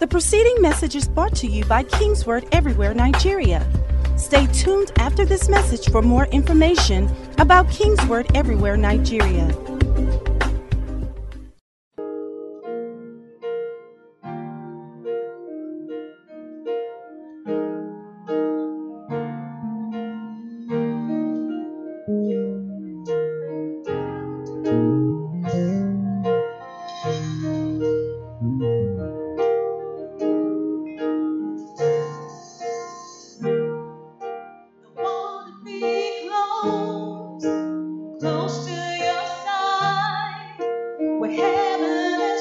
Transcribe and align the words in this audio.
The 0.00 0.06
preceding 0.06 0.62
message 0.62 0.96
is 0.96 1.06
brought 1.06 1.36
to 1.36 1.46
you 1.46 1.62
by 1.66 1.82
Kingsword 1.82 2.48
Everywhere 2.52 2.94
Nigeria. 2.94 3.62
Stay 4.16 4.46
tuned 4.46 4.90
after 4.96 5.26
this 5.26 5.50
message 5.50 5.90
for 5.90 6.00
more 6.00 6.24
information 6.28 7.14
about 7.36 7.68
Kingsword 7.68 8.34
Everywhere 8.34 8.78
Nigeria. 8.78 9.54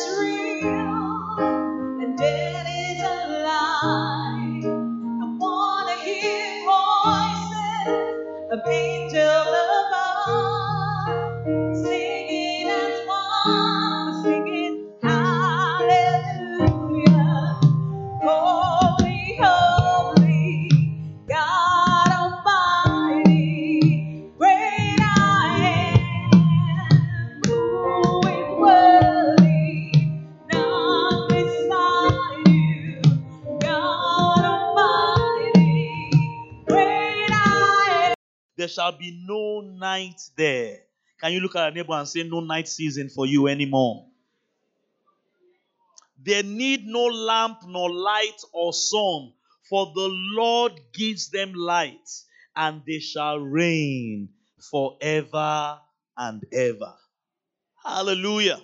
Shall 0.05 0.38
Can 41.21 41.34
you 41.34 41.41
look 41.41 41.55
at 41.55 41.71
a 41.71 41.75
neighbor 41.75 41.93
and 41.93 42.07
say, 42.07 42.23
No 42.23 42.39
night 42.39 42.67
season 42.67 43.09
for 43.09 43.25
you 43.25 43.48
anymore? 43.48 44.05
They 46.21 46.41
need 46.43 46.85
no 46.85 47.05
lamp, 47.05 47.59
nor 47.65 47.89
light, 47.89 48.41
or 48.51 48.73
sun, 48.73 49.34
for 49.70 49.91
the 49.95 50.09
Lord 50.35 50.73
gives 50.93 51.29
them 51.29 51.53
light, 51.53 52.09
and 52.55 52.81
they 52.85 52.99
shall 52.99 53.39
reign 53.39 54.29
forever 54.70 55.79
and 56.17 56.43
ever. 56.51 56.93
Hallelujah. 57.83 58.59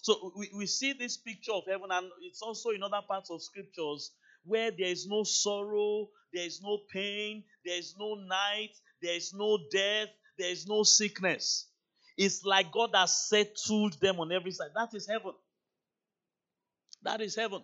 So 0.00 0.32
we, 0.36 0.50
we 0.54 0.66
see 0.66 0.92
this 0.92 1.16
picture 1.16 1.52
of 1.52 1.64
heaven, 1.66 1.90
and 1.90 2.06
it's 2.22 2.42
also 2.42 2.70
in 2.70 2.82
other 2.82 3.00
parts 3.06 3.30
of 3.30 3.42
scriptures 3.42 4.12
where 4.44 4.70
there 4.70 4.88
is 4.88 5.06
no 5.06 5.24
sorrow, 5.24 6.08
there 6.32 6.46
is 6.46 6.60
no 6.62 6.78
pain, 6.92 7.44
there 7.64 7.78
is 7.78 7.94
no 7.98 8.14
night, 8.14 8.72
there 9.02 9.14
is 9.14 9.32
no 9.34 9.58
death, 9.70 10.08
there 10.38 10.50
is 10.50 10.66
no 10.66 10.82
sickness. 10.82 11.66
It's 12.16 12.44
like 12.44 12.72
God 12.72 12.90
has 12.94 13.28
settled 13.28 14.00
them 14.00 14.20
on 14.20 14.32
every 14.32 14.52
side. 14.52 14.70
That 14.74 14.94
is 14.94 15.06
heaven. 15.06 15.32
That 17.02 17.20
is 17.20 17.34
heaven. 17.34 17.62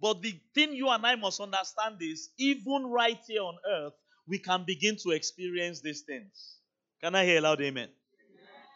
But 0.00 0.22
the 0.22 0.40
thing 0.54 0.72
you 0.72 0.88
and 0.88 1.04
I 1.04 1.14
must 1.14 1.40
understand 1.40 1.96
is 2.00 2.30
even 2.38 2.86
right 2.86 3.18
here 3.26 3.42
on 3.42 3.56
earth, 3.68 3.92
we 4.26 4.38
can 4.38 4.64
begin 4.64 4.96
to 5.02 5.10
experience 5.10 5.80
these 5.80 6.02
things. 6.02 6.56
Can 7.02 7.14
I 7.14 7.24
hear 7.24 7.38
a 7.38 7.42
loud 7.42 7.60
amen? 7.60 7.88
amen? 7.88 7.90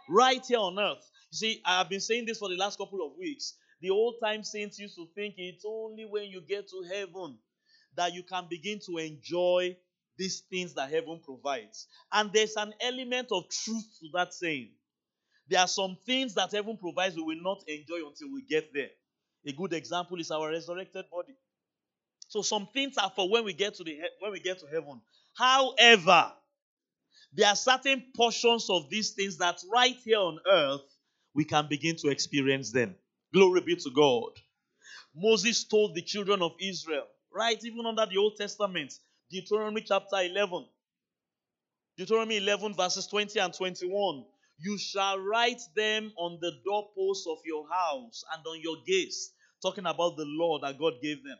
Right 0.08 0.44
here 0.46 0.58
on 0.58 0.78
earth. 0.78 1.10
You 1.30 1.36
see, 1.36 1.62
I 1.64 1.78
have 1.78 1.88
been 1.88 2.00
saying 2.00 2.26
this 2.26 2.38
for 2.38 2.48
the 2.48 2.56
last 2.56 2.78
couple 2.78 3.04
of 3.04 3.16
weeks. 3.18 3.54
The 3.80 3.90
old 3.90 4.16
time 4.22 4.44
saints 4.44 4.78
used 4.78 4.96
to 4.96 5.06
think 5.14 5.34
it's 5.38 5.64
only 5.66 6.04
when 6.04 6.24
you 6.24 6.40
get 6.40 6.68
to 6.68 6.84
heaven 6.90 7.38
that 7.96 8.14
you 8.14 8.22
can 8.22 8.46
begin 8.48 8.80
to 8.86 8.98
enjoy 8.98 9.76
these 10.16 10.40
things 10.50 10.74
that 10.74 10.90
heaven 10.90 11.20
provides. 11.24 11.86
And 12.12 12.30
there's 12.32 12.56
an 12.56 12.72
element 12.80 13.28
of 13.32 13.44
truth 13.48 13.86
to 14.00 14.08
that 14.14 14.34
saying. 14.34 14.70
There 15.48 15.60
are 15.60 15.68
some 15.68 15.96
things 16.06 16.34
that 16.34 16.52
heaven 16.52 16.76
provides 16.76 17.16
we 17.16 17.22
will 17.22 17.42
not 17.42 17.62
enjoy 17.68 18.06
until 18.06 18.32
we 18.32 18.42
get 18.48 18.72
there. 18.72 18.90
A 19.46 19.52
good 19.52 19.72
example 19.74 20.18
is 20.18 20.30
our 20.30 20.50
resurrected 20.50 21.04
body. 21.10 21.34
So 22.28 22.42
some 22.42 22.68
things 22.72 22.96
are 22.96 23.12
for 23.14 23.30
when 23.30 23.44
we 23.44 23.52
get 23.52 23.74
to 23.74 23.84
the 23.84 23.98
when 24.20 24.32
we 24.32 24.40
get 24.40 24.58
to 24.60 24.66
heaven. 24.66 25.00
However, 25.36 26.32
there 27.34 27.48
are 27.48 27.56
certain 27.56 28.04
portions 28.16 28.70
of 28.70 28.88
these 28.88 29.10
things 29.10 29.38
that 29.38 29.58
right 29.72 29.96
here 30.04 30.18
on 30.18 30.38
earth 30.50 30.80
we 31.34 31.44
can 31.44 31.66
begin 31.68 31.96
to 31.96 32.08
experience 32.08 32.72
them. 32.72 32.94
Glory 33.32 33.60
be 33.60 33.76
to 33.76 33.90
God. 33.90 34.30
Moses 35.14 35.64
told 35.64 35.94
the 35.94 36.02
children 36.02 36.42
of 36.42 36.52
Israel, 36.60 37.06
right 37.32 37.58
even 37.64 37.84
under 37.86 38.06
the 38.06 38.16
Old 38.16 38.36
Testament, 38.36 38.94
Deuteronomy 39.34 39.80
chapter 39.80 40.18
11. 40.22 40.64
Deuteronomy 41.98 42.36
11, 42.36 42.74
verses 42.74 43.08
20 43.08 43.36
and 43.40 43.52
21. 43.52 44.24
You 44.60 44.78
shall 44.78 45.18
write 45.18 45.60
them 45.74 46.12
on 46.16 46.38
the 46.40 46.52
doorposts 46.64 47.26
of 47.26 47.38
your 47.44 47.66
house 47.68 48.22
and 48.32 48.46
on 48.46 48.60
your 48.62 48.76
gates, 48.86 49.32
talking 49.60 49.86
about 49.86 50.16
the 50.16 50.24
law 50.24 50.60
that 50.62 50.78
God 50.78 50.92
gave 51.02 51.24
them. 51.24 51.36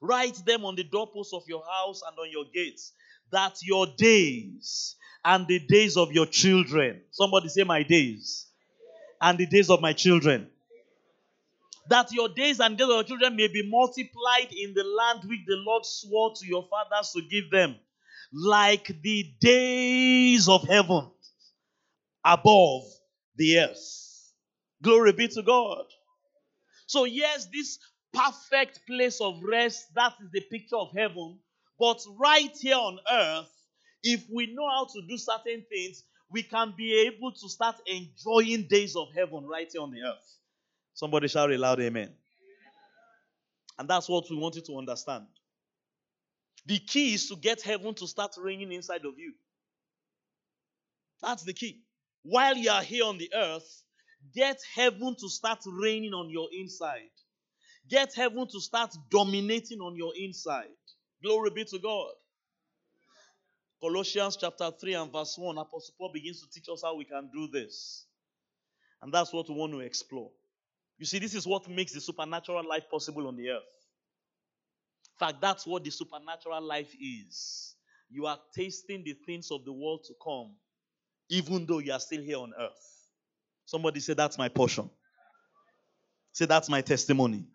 Write 0.00 0.42
them 0.46 0.64
on 0.64 0.74
the 0.74 0.84
doorposts 0.84 1.34
of 1.34 1.42
your 1.46 1.62
house 1.70 2.00
and 2.08 2.18
on 2.18 2.30
your 2.30 2.46
gates, 2.54 2.92
that 3.30 3.58
your 3.62 3.86
days 3.98 4.96
and 5.22 5.46
the 5.46 5.58
days 5.58 5.98
of 5.98 6.10
your 6.12 6.24
children, 6.24 7.02
somebody 7.10 7.50
say, 7.50 7.62
My 7.62 7.82
days, 7.82 8.46
and 9.20 9.36
the 9.36 9.44
days 9.44 9.68
of 9.68 9.82
my 9.82 9.92
children, 9.92 10.48
that 11.88 12.12
your 12.12 12.28
days 12.28 12.60
and 12.60 12.76
days 12.76 12.84
of 12.86 12.94
your 12.94 13.04
children 13.04 13.36
may 13.36 13.48
be 13.48 13.68
multiplied 13.68 14.52
in 14.52 14.74
the 14.74 14.84
land 14.84 15.20
which 15.24 15.40
the 15.46 15.56
Lord 15.56 15.84
swore 15.84 16.34
to 16.36 16.46
your 16.46 16.66
fathers 16.68 17.12
to 17.12 17.22
give 17.22 17.50
them, 17.50 17.76
like 18.32 18.90
the 19.02 19.32
days 19.40 20.48
of 20.48 20.62
heaven 20.68 21.10
above 22.24 22.82
the 23.36 23.60
earth. 23.60 24.32
Glory 24.82 25.12
be 25.12 25.28
to 25.28 25.42
God. 25.42 25.84
So, 26.86 27.04
yes, 27.04 27.48
this 27.52 27.78
perfect 28.12 28.80
place 28.86 29.20
of 29.20 29.42
rest, 29.42 29.94
that 29.94 30.14
is 30.22 30.30
the 30.32 30.40
picture 30.40 30.76
of 30.76 30.88
heaven. 30.96 31.38
But 31.78 32.00
right 32.18 32.56
here 32.56 32.76
on 32.76 32.98
earth, 33.10 33.50
if 34.02 34.24
we 34.32 34.54
know 34.54 34.68
how 34.68 34.86
to 34.86 35.02
do 35.06 35.16
certain 35.16 35.64
things, 35.68 36.04
we 36.30 36.42
can 36.42 36.74
be 36.76 37.06
able 37.06 37.32
to 37.32 37.48
start 37.48 37.76
enjoying 37.86 38.68
days 38.68 38.96
of 38.96 39.08
heaven 39.14 39.46
right 39.46 39.68
here 39.70 39.82
on 39.82 39.90
the 39.90 40.02
earth. 40.02 40.38
Somebody 40.98 41.28
shout 41.28 41.52
a 41.52 41.56
loud 41.56 41.80
amen. 41.80 42.12
And 43.78 43.88
that's 43.88 44.08
what 44.08 44.28
we 44.28 44.36
want 44.36 44.56
you 44.56 44.62
to 44.62 44.78
understand. 44.78 45.26
The 46.66 46.80
key 46.80 47.14
is 47.14 47.28
to 47.28 47.36
get 47.36 47.62
heaven 47.62 47.94
to 47.94 48.08
start 48.08 48.32
reigning 48.36 48.72
inside 48.72 49.04
of 49.04 49.16
you. 49.16 49.32
That's 51.22 51.44
the 51.44 51.52
key. 51.52 51.82
While 52.24 52.56
you 52.56 52.72
are 52.72 52.82
here 52.82 53.04
on 53.04 53.16
the 53.16 53.30
earth, 53.32 53.84
get 54.34 54.58
heaven 54.74 55.14
to 55.20 55.28
start 55.28 55.60
reigning 55.66 56.14
on 56.14 56.30
your 56.30 56.48
inside. 56.52 57.12
Get 57.88 58.12
heaven 58.16 58.48
to 58.50 58.60
start 58.60 58.92
dominating 59.08 59.78
on 59.78 59.94
your 59.94 60.12
inside. 60.18 60.74
Glory 61.22 61.50
be 61.50 61.64
to 61.66 61.78
God. 61.78 62.10
Colossians 63.80 64.36
chapter 64.36 64.72
3 64.72 64.94
and 64.94 65.12
verse 65.12 65.38
1, 65.38 65.58
Apostle 65.58 65.94
Paul 65.96 66.10
begins 66.12 66.42
to 66.42 66.50
teach 66.50 66.68
us 66.68 66.82
how 66.82 66.96
we 66.96 67.04
can 67.04 67.30
do 67.32 67.46
this. 67.46 68.04
And 69.00 69.14
that's 69.14 69.32
what 69.32 69.48
we 69.48 69.54
want 69.54 69.72
to 69.74 69.78
explore. 69.78 70.32
You 70.98 71.06
see, 71.06 71.18
this 71.20 71.34
is 71.34 71.46
what 71.46 71.68
makes 71.68 71.92
the 71.92 72.00
supernatural 72.00 72.68
life 72.68 72.84
possible 72.90 73.28
on 73.28 73.36
the 73.36 73.50
earth. 73.50 73.62
In 75.20 75.26
fact, 75.26 75.40
that's 75.40 75.66
what 75.66 75.84
the 75.84 75.90
supernatural 75.90 76.60
life 76.60 76.92
is. 77.00 77.74
You 78.10 78.26
are 78.26 78.38
tasting 78.54 79.04
the 79.04 79.14
things 79.26 79.50
of 79.50 79.64
the 79.64 79.72
world 79.72 80.04
to 80.08 80.14
come, 80.22 80.54
even 81.28 81.66
though 81.66 81.78
you 81.78 81.92
are 81.92 82.00
still 82.00 82.22
here 82.22 82.38
on 82.38 82.52
earth. 82.58 83.06
Somebody 83.64 84.00
say, 84.00 84.14
That's 84.14 84.38
my 84.38 84.48
portion. 84.48 84.90
Say, 86.32 86.46
That's 86.46 86.68
my 86.68 86.80
testimony. 86.80 87.46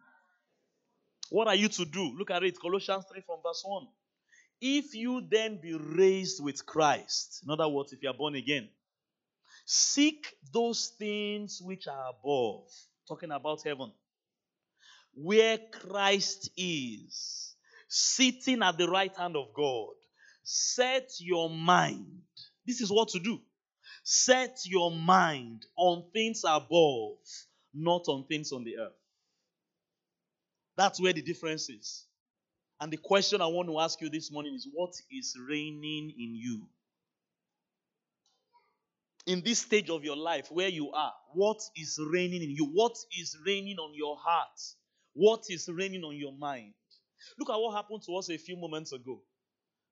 What 1.29 1.47
are 1.47 1.55
you 1.55 1.67
to 1.67 1.85
do? 1.85 2.15
Look 2.17 2.31
at 2.31 2.43
it, 2.43 2.59
Colossians 2.61 3.05
3 3.11 3.21
from 3.25 3.39
verse 3.43 3.63
1. 3.65 3.87
If 4.61 4.93
you 4.93 5.21
then 5.29 5.59
be 5.61 5.73
raised 5.73 6.41
with 6.41 6.65
Christ, 6.65 7.41
in 7.43 7.51
other 7.51 7.67
words, 7.67 7.91
if 7.91 8.03
you 8.03 8.09
are 8.09 8.13
born 8.13 8.35
again, 8.35 8.69
seek 9.65 10.27
those 10.53 10.93
things 10.99 11.59
which 11.61 11.87
are 11.87 12.11
above 12.11 12.69
talking 13.07 13.31
about 13.31 13.63
heaven, 13.63 13.91
where 15.13 15.57
Christ 15.71 16.49
is, 16.57 17.55
sitting 17.87 18.63
at 18.63 18.77
the 18.77 18.87
right 18.89 19.15
hand 19.15 19.35
of 19.35 19.53
God. 19.53 19.93
Set 20.43 21.09
your 21.19 21.49
mind. 21.49 22.21
This 22.65 22.81
is 22.81 22.91
what 22.91 23.09
to 23.09 23.19
do. 23.19 23.39
Set 24.03 24.59
your 24.65 24.91
mind 24.91 25.65
on 25.77 26.05
things 26.11 26.41
above, 26.45 27.17
not 27.73 28.03
on 28.07 28.25
things 28.25 28.51
on 28.51 28.63
the 28.63 28.77
earth. 28.77 28.93
That's 30.75 30.99
where 30.99 31.13
the 31.13 31.21
difference 31.21 31.69
is. 31.69 32.05
And 32.81 32.91
the 32.91 32.97
question 32.97 33.41
I 33.41 33.47
want 33.47 33.69
to 33.69 33.79
ask 33.79 34.01
you 34.01 34.09
this 34.09 34.31
morning 34.31 34.55
is 34.55 34.67
what 34.73 34.93
is 35.11 35.37
reigning 35.47 36.13
in 36.17 36.35
you? 36.35 36.67
In 39.25 39.41
this 39.41 39.59
stage 39.59 39.89
of 39.89 40.03
your 40.03 40.17
life 40.17 40.47
where 40.51 40.67
you 40.67 40.91
are, 40.91 41.13
what 41.33 41.59
is 41.77 41.97
reigning 42.11 42.43
in 42.43 42.49
you? 42.49 42.69
What 42.73 42.95
is 43.17 43.37
reigning 43.45 43.77
on 43.77 43.93
your 43.95 44.17
heart? 44.17 44.59
What 45.13 45.43
is 45.49 45.69
reigning 45.69 46.03
on 46.03 46.15
your 46.15 46.33
mind? 46.37 46.73
Look 47.39 47.49
at 47.49 47.55
what 47.55 47.75
happened 47.75 48.01
to 48.05 48.15
us 48.15 48.29
a 48.29 48.37
few 48.37 48.57
moments 48.57 48.91
ago. 48.91 49.21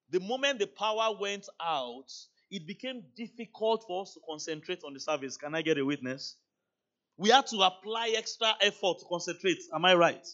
The 0.10 0.19
moment 0.19 0.60
the 0.60 0.68
power 0.68 1.16
went 1.18 1.48
out, 1.62 2.12
it 2.50 2.68
became 2.68 3.04
difficult 3.16 3.86
for 3.88 4.01
us 4.01 4.13
to 4.13 4.19
concentrate 4.28 4.83
on 4.86 4.94
the 4.94 5.00
service. 5.00 5.38
Can 5.38 5.56
I 5.56 5.62
get 5.62 5.78
a 5.78 5.86
witness? 5.86 6.36
We 7.18 7.30
had 7.30 7.48
to 7.48 7.62
apply 7.62 8.13
extra 8.18 8.54
effort 8.62 9.00
to 9.00 9.06
concentrate. 9.07 9.60
Am 9.74 9.86
I 9.86 9.94
right? 9.94 10.28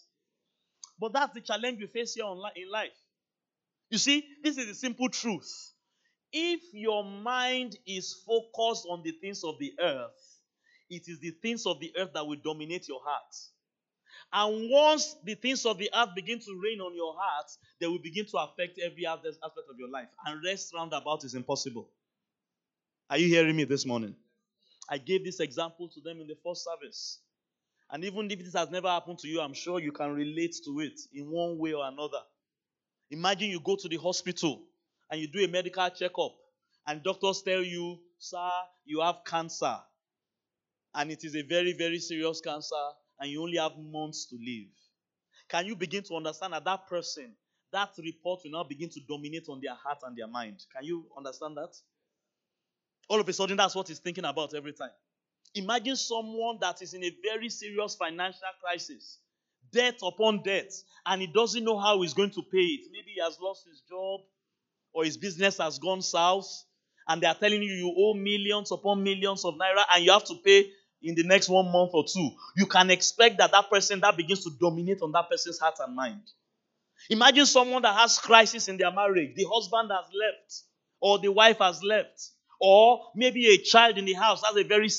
But 0.99 1.13
that's 1.13 1.33
the 1.35 1.41
challenge 1.41 1.79
we 1.79 1.88
face 1.88 2.15
here 2.15 2.25
in 2.25 2.71
life. 2.71 2.89
You 3.91 3.99
see, 3.99 4.23
this 4.44 4.57
is 4.57 4.67
the 4.67 4.73
simple 4.73 5.09
truth. 5.09 5.73
If 6.31 6.62
your 6.74 7.03
mind 7.03 7.77
is 7.85 8.21
focused 8.25 8.85
on 8.89 9.01
the 9.03 9.12
things 9.12 9.44
of 9.44 9.57
the 9.59 9.74
earth, 9.79 10.41
it 10.89 11.03
is 11.07 11.19
the 11.19 11.31
things 11.41 11.65
of 11.65 11.79
the 11.79 11.94
earth 11.97 12.12
that 12.13 12.25
will 12.25 12.39
dominate 12.44 12.88
your 12.88 13.01
heart. 13.03 13.35
And 14.33 14.69
once 14.69 15.15
the 15.24 15.35
things 15.35 15.65
of 15.65 15.77
the 15.77 15.89
earth 15.95 16.09
begin 16.15 16.39
to 16.39 16.62
reign 16.62 16.81
on 16.81 16.95
your 16.95 17.15
heart, 17.18 17.50
they 17.79 17.88
will 17.88 18.00
begin 18.00 18.25
to 18.25 18.38
affect 18.38 18.79
every 18.79 19.06
other 19.06 19.29
aspect 19.29 19.69
of 19.69 19.77
your 19.77 19.89
life. 19.89 20.07
And 20.25 20.41
rest 20.44 20.74
roundabout 20.74 21.24
is 21.24 21.33
impossible. 21.33 21.89
Are 23.09 23.18
you 23.18 23.27
hearing 23.27 23.56
me 23.56 23.63
this 23.63 23.85
morning? 23.85 24.15
I 24.89 24.97
gave 24.97 25.23
this 25.23 25.39
example 25.39 25.89
to 25.89 26.01
them 26.01 26.19
in 26.19 26.27
the 26.27 26.35
first 26.45 26.65
service. 26.65 27.19
And 27.89 28.03
even 28.03 28.30
if 28.30 28.39
this 28.39 28.53
has 28.53 28.69
never 28.69 28.89
happened 28.89 29.19
to 29.19 29.27
you, 29.30 29.39
I'm 29.39 29.53
sure 29.53 29.80
you 29.80 29.94
can 29.94 30.13
relate 30.13 30.56
to 30.65 30.80
it 30.81 31.00
in 31.13 31.30
one 31.30 31.57
way 31.57 31.73
or 31.73 31.88
another. 31.88 32.19
Imagine 33.09 33.50
you 33.50 33.62
go 33.62 33.77
to 33.77 33.88
the 33.88 33.95
hospital 33.95 34.62
and 35.09 35.21
you 35.21 35.27
do 35.27 35.44
a 35.44 35.48
medical 35.48 35.89
checkup, 35.89 36.36
and 36.86 37.04
doctors 37.04 37.42
tell 37.42 37.62
you, 37.62 38.00
Sir, 38.18 38.50
you 38.86 39.01
have 39.01 39.24
cancer. 39.25 39.77
And 40.94 41.12
it 41.12 41.24
is 41.24 41.36
a 41.36 41.44
very, 41.44 41.74
very 41.74 42.00
serious 42.00 42.42
cancer, 42.42 42.75
and 43.19 43.30
you 43.30 43.42
only 43.42 43.57
have 43.57 43.77
months 43.77 44.25
to 44.27 44.36
live. 44.36 44.71
Can 45.50 45.65
you 45.65 45.75
begin 45.75 46.04
to 46.04 46.15
understand 46.15 46.54
that 46.54 46.65
that 46.65 46.88
person, 46.88 47.33
that 47.71 47.89
report 48.04 48.42
will 48.44 48.51
now 48.51 48.63
begin 48.63 48.89
to 48.89 49.00
dominate 49.07 49.48
on 49.50 49.59
their 49.62 49.75
heart 49.75 50.00
and 50.04 50.18
their 50.18 50.27
mind? 50.27 50.63
Can 50.75 50.86
you 50.86 51.06
understand 51.15 51.57
that? 51.57 51.75
All 53.09 53.19
of 53.19 53.30
a 53.30 53.33
sudden, 53.33 53.57
that's 53.57 53.75
what 53.75 53.88
he's 53.88 54.00
thinking 54.00 54.25
about 54.25 54.54
every 54.54 54.74
time. 54.74 54.89
Imagine 55.56 55.95
someone 55.95 56.57
that 56.62 56.81
is 56.81 56.94
in 56.94 57.04
a 57.04 57.12
very 57.24 57.50
serious 57.50 57.95
financial 57.95 58.42
crisis, 58.62 59.19
debt 59.71 60.00
upon 60.04 60.44
debt, 60.44 60.71
and 61.06 61.21
he 61.21 61.27
doesn't 61.27 61.63
know 61.63 61.77
how 61.77 62.01
he's 62.01 62.13
going 62.13 62.31
to 62.31 62.42
pay 62.42 62.57
it. 62.57 62.88
Maybe 62.92 63.12
he 63.15 63.21
has 63.21 63.38
lost 63.39 63.65
his 63.68 63.81
job 63.89 64.21
or 64.97 65.05
his 65.05 65.15
business 65.15 65.59
has 65.59 65.77
gone 65.77 66.01
south, 66.01 66.65
and 67.07 67.21
they 67.21 67.27
are 67.27 67.35
telling 67.35 67.61
you 67.61 67.71
you 67.71 67.94
owe 67.95 68.15
millions 68.15 68.71
upon 68.71 69.03
millions 69.03 69.45
of 69.45 69.53
naira 69.53 69.83
and 69.94 70.03
you 70.03 70.11
have 70.11 70.23
to 70.23 70.33
pay 70.44 70.71
in 71.03 71.13
the 71.13 71.21
next 71.21 71.49
one 71.49 71.71
month 71.71 71.91
or 71.94 72.03
two. 72.03 72.31
You 72.55 72.65
can 72.65 72.89
expect 72.89 73.38
that 73.38 73.51
that 73.51 73.69
person 73.69 73.99
that 73.99 74.17
begins 74.17 74.44
to 74.45 74.51
dominate 74.59 75.03
on 75.03 75.11
that 75.11 75.29
person's 75.29 75.59
heart 75.59 75.75
and 75.85 75.95
mind. 75.95 76.21
Imagine 77.11 77.45
someone 77.45 77.83
that 77.83 77.95
has 77.95 78.17
crisis 78.17 78.69
in 78.69 78.77
their 78.77 78.91
marriage. 78.91 79.35
The 79.35 79.45
husband 79.47 79.91
has 79.91 80.05
left, 80.19 80.63
or 80.99 81.19
the 81.19 81.31
wife 81.31 81.59
has 81.59 81.83
left, 81.83 82.29
or 82.59 83.11
maybe 83.15 83.45
a 83.53 83.57
child 83.59 83.99
in 83.99 84.05
the 84.05 84.13
house 84.13 84.41
has 84.44 84.55
a 84.55 84.63
very 84.63 84.89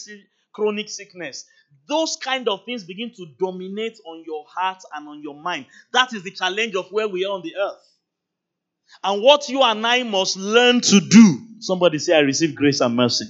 chronic 0.52 0.90
sickness. 0.90 1.44
Those 1.88 2.16
kind 2.22 2.48
of 2.48 2.64
things 2.64 2.84
begin 2.84 3.10
to 3.16 3.26
dominate 3.40 3.98
on 4.06 4.22
your 4.24 4.44
heart 4.48 4.80
and 4.94 5.08
on 5.08 5.22
your 5.24 5.34
mind. 5.42 5.66
That 5.92 6.12
is 6.14 6.22
the 6.22 6.30
challenge 6.30 6.76
of 6.76 6.86
where 6.92 7.08
we 7.08 7.24
are 7.24 7.32
on 7.32 7.42
the 7.42 7.56
earth. 7.56 7.97
And 9.02 9.22
what 9.22 9.48
you 9.48 9.62
and 9.62 9.86
I 9.86 10.02
must 10.02 10.36
learn 10.36 10.80
to 10.80 11.00
do. 11.00 11.38
Somebody 11.60 11.98
say, 11.98 12.16
I 12.16 12.20
receive 12.20 12.54
grace 12.54 12.80
and 12.80 12.94
mercy. 12.94 13.26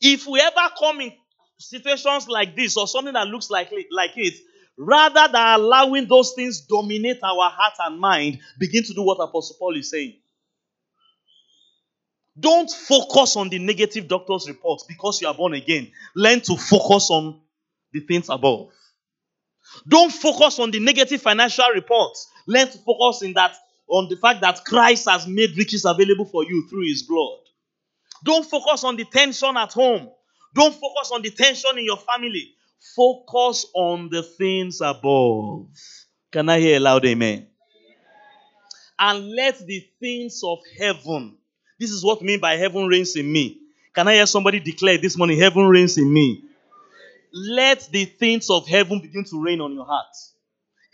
If 0.00 0.26
we 0.26 0.40
ever 0.40 0.70
come 0.78 1.00
in 1.00 1.12
situations 1.58 2.28
like 2.28 2.54
this 2.54 2.76
or 2.76 2.86
something 2.86 3.14
that 3.14 3.26
looks 3.26 3.50
like 3.50 3.72
like 3.90 4.12
it, 4.16 4.34
rather 4.76 5.32
than 5.32 5.60
allowing 5.60 6.06
those 6.06 6.34
things 6.34 6.60
dominate 6.60 7.18
our 7.22 7.50
heart 7.50 7.74
and 7.80 7.98
mind, 7.98 8.38
begin 8.58 8.84
to 8.84 8.94
do 8.94 9.02
what 9.02 9.18
Apostle 9.20 9.56
Paul 9.58 9.76
is 9.76 9.90
saying. 9.90 10.16
Don't 12.38 12.70
focus 12.70 13.36
on 13.36 13.48
the 13.48 13.58
negative 13.58 14.08
doctor's 14.08 14.46
report 14.46 14.82
because 14.86 15.22
you 15.22 15.28
are 15.28 15.34
born 15.34 15.54
again. 15.54 15.90
Learn 16.14 16.40
to 16.42 16.56
focus 16.56 17.08
on 17.10 17.40
the 17.92 18.00
things 18.00 18.28
above. 18.28 18.68
Don't 19.88 20.12
focus 20.12 20.58
on 20.58 20.70
the 20.70 20.78
negative 20.80 21.22
financial 21.22 21.66
reports. 21.74 22.28
To 22.48 22.78
focus 22.84 23.22
in 23.22 23.32
that 23.34 23.54
on 23.88 24.08
the 24.08 24.16
fact 24.16 24.40
that 24.40 24.64
Christ 24.64 25.08
has 25.08 25.26
made 25.26 25.56
riches 25.56 25.84
available 25.84 26.24
for 26.24 26.44
you 26.44 26.66
through 26.68 26.86
his 26.86 27.02
blood. 27.02 27.38
Don't 28.24 28.44
focus 28.44 28.84
on 28.84 28.96
the 28.96 29.04
tension 29.04 29.56
at 29.56 29.72
home. 29.72 30.08
Don't 30.54 30.74
focus 30.74 31.10
on 31.12 31.22
the 31.22 31.30
tension 31.30 31.70
in 31.78 31.84
your 31.84 31.98
family. 31.98 32.54
Focus 32.94 33.66
on 33.74 34.08
the 34.10 34.22
things 34.22 34.80
above. 34.80 35.68
Can 36.32 36.48
I 36.48 36.60
hear 36.60 36.76
a 36.76 36.80
loud 36.80 37.04
amen? 37.04 37.48
And 38.98 39.30
let 39.32 39.58
the 39.66 39.86
things 40.00 40.40
of 40.44 40.58
heaven 40.78 41.36
this 41.78 41.90
is 41.90 42.02
what 42.04 42.22
mean 42.22 42.40
by 42.40 42.56
heaven 42.56 42.86
reigns 42.86 43.16
in 43.16 43.30
me. 43.30 43.60
Can 43.94 44.08
I 44.08 44.14
hear 44.14 44.26
somebody 44.26 44.60
declare 44.60 44.98
this 44.98 45.16
morning, 45.16 45.38
heaven 45.38 45.66
reigns 45.66 45.98
in 45.98 46.10
me? 46.10 46.44
Let 47.32 47.88
the 47.92 48.06
things 48.06 48.48
of 48.48 48.66
heaven 48.66 49.00
begin 49.00 49.24
to 49.24 49.42
reign 49.42 49.60
on 49.60 49.74
your 49.74 49.84
heart. 49.84 50.14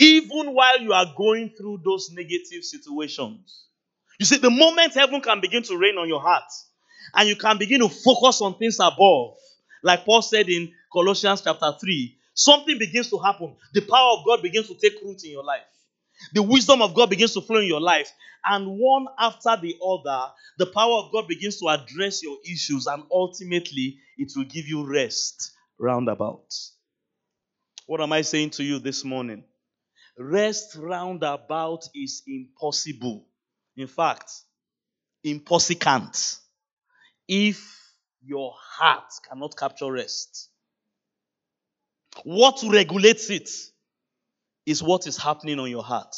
Even 0.02 0.54
while 0.54 0.81
you 0.81 0.93
are 0.93 1.06
going 1.16 1.50
through 1.56 1.81
those 1.84 2.10
negative 2.12 2.64
situations. 2.64 3.66
You 4.19 4.26
see, 4.26 4.38
the 4.38 4.50
moment 4.50 4.94
heaven 4.94 5.20
can 5.20 5.40
begin 5.40 5.62
to 5.64 5.76
rain 5.78 5.96
on 5.96 6.08
your 6.08 6.20
heart, 6.20 6.50
and 7.14 7.28
you 7.28 7.37
can 7.37 7.56
begin 7.56 7.81
to 7.81 7.88
focus 7.88 8.40
on 8.40 8.58
things 8.58 8.78
above, 8.81 9.37
like 9.82 10.04
Paul 10.04 10.22
said 10.22 10.49
in 10.49 10.72
Colossians 10.93 11.43
chapter 11.43 11.72
3, 11.81 12.16
something 12.34 12.78
begins 12.78 13.10
to 13.10 13.19
happen. 13.19 13.54
The 13.75 13.82
power 13.82 14.19
of 14.19 14.26
God 14.26 14.43
begins 14.43 14.69
to 14.69 14.75
take 14.75 15.00
root 15.02 15.22
in 15.25 15.31
your 15.31 15.44
life. 15.44 15.62
The 16.34 16.43
wisdom 16.43 16.82
of 16.82 16.94
God 16.94 17.10
begins 17.10 17.34
to 17.34 17.40
flow 17.40 17.60
in 17.60 17.66
your 17.66 17.81
life. 17.81 18.10
And 18.44 18.78
one 18.78 19.06
after 19.19 19.56
the 19.60 19.76
other, 19.84 20.32
the 20.58 20.66
power 20.66 20.98
of 20.98 21.12
God 21.12 21.28
begins 21.28 21.58
to 21.60 21.69
address 21.69 22.22
your 22.22 22.38
issues, 22.44 22.87
and 22.87 23.05
ultimately, 23.10 23.98
it 24.19 24.32
will 24.37 24.44
give 24.44 24.66
you 24.66 24.84
rest 24.84 25.52
roundabout. 25.78 26.52
What 27.87 28.00
am 28.00 28.12
I 28.12 28.22
saying 28.22 28.50
to 28.50 28.64
you 28.64 28.78
this 28.78 29.05
morning? 29.05 29.44
Rest 30.19 30.76
roundabout 30.76 31.88
is 31.94 32.22
impossible. 32.26 33.26
In 33.76 33.86
fact, 33.86 34.31
impossible 35.24 36.10
if 37.28 37.60
your 38.24 38.52
heart 38.56 39.10
cannot 39.28 39.56
capture 39.56 39.90
rest. 39.90 40.50
What 42.24 42.62
regulates 42.69 43.31
it 43.31 43.48
is 44.66 44.82
what 44.82 45.06
is 45.06 45.16
happening 45.16 45.58
on 45.58 45.70
your 45.70 45.82
heart. 45.82 46.14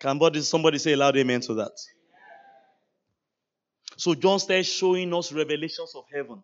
Can 0.00 0.18
somebody 0.42 0.78
say 0.78 0.92
a 0.92 0.96
loud 0.96 1.16
amen 1.16 1.40
to 1.42 1.54
that? 1.54 1.72
So 3.96 4.14
John 4.14 4.40
started 4.40 4.64
showing 4.64 5.14
us 5.14 5.32
revelations 5.32 5.94
of 5.94 6.04
heaven, 6.12 6.42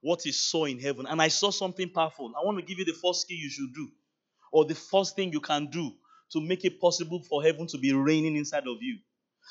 what 0.00 0.22
he 0.22 0.32
saw 0.32 0.64
in 0.64 0.78
heaven. 0.80 1.06
And 1.06 1.20
I 1.20 1.28
saw 1.28 1.50
something 1.50 1.90
powerful. 1.90 2.32
I 2.34 2.44
want 2.44 2.58
to 2.58 2.64
give 2.64 2.78
you 2.78 2.86
the 2.86 2.94
first 2.94 3.28
key 3.28 3.34
you 3.34 3.50
should 3.50 3.74
do, 3.74 3.90
or 4.52 4.64
the 4.64 4.74
first 4.74 5.16
thing 5.16 5.32
you 5.32 5.40
can 5.40 5.66
do 5.66 5.92
to 6.32 6.40
make 6.40 6.64
it 6.64 6.80
possible 6.80 7.20
for 7.20 7.42
heaven 7.42 7.66
to 7.68 7.78
be 7.78 7.92
reigning 7.92 8.36
inside 8.36 8.66
of 8.68 8.76
you. 8.80 8.98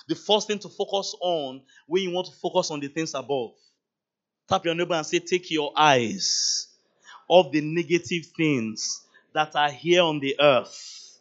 The 0.08 0.16
first 0.16 0.48
thing 0.48 0.60
to 0.60 0.70
focus 0.70 1.16
on 1.22 1.64
when 1.88 2.04
you 2.04 2.12
want 2.12 2.28
to 2.28 2.34
focus 2.34 2.72
on 2.72 2.80
the 2.80 2.88
things 2.88 3.14
above. 3.14 3.52
Tap 4.48 4.66
your 4.66 4.76
neighbor 4.76 4.96
and 4.96 5.06
say, 5.06 5.20
Take 5.20 5.52
your 5.52 5.74
eyes 5.76 6.68
off 7.28 7.52
the 7.52 7.62
negative 7.62 8.26
things 8.36 9.06
that 9.34 9.56
are 9.56 9.72
here 9.72 10.02
on 10.02 10.20
the 10.20 10.36
earth. 10.40 11.20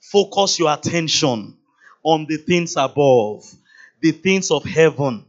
Focus 0.00 0.58
your 0.58 0.72
attention 0.72 1.56
on 2.02 2.26
the 2.26 2.36
things 2.36 2.76
above, 2.76 3.44
the 4.00 4.12
things 4.12 4.50
of 4.50 4.64
heaven, 4.64 5.24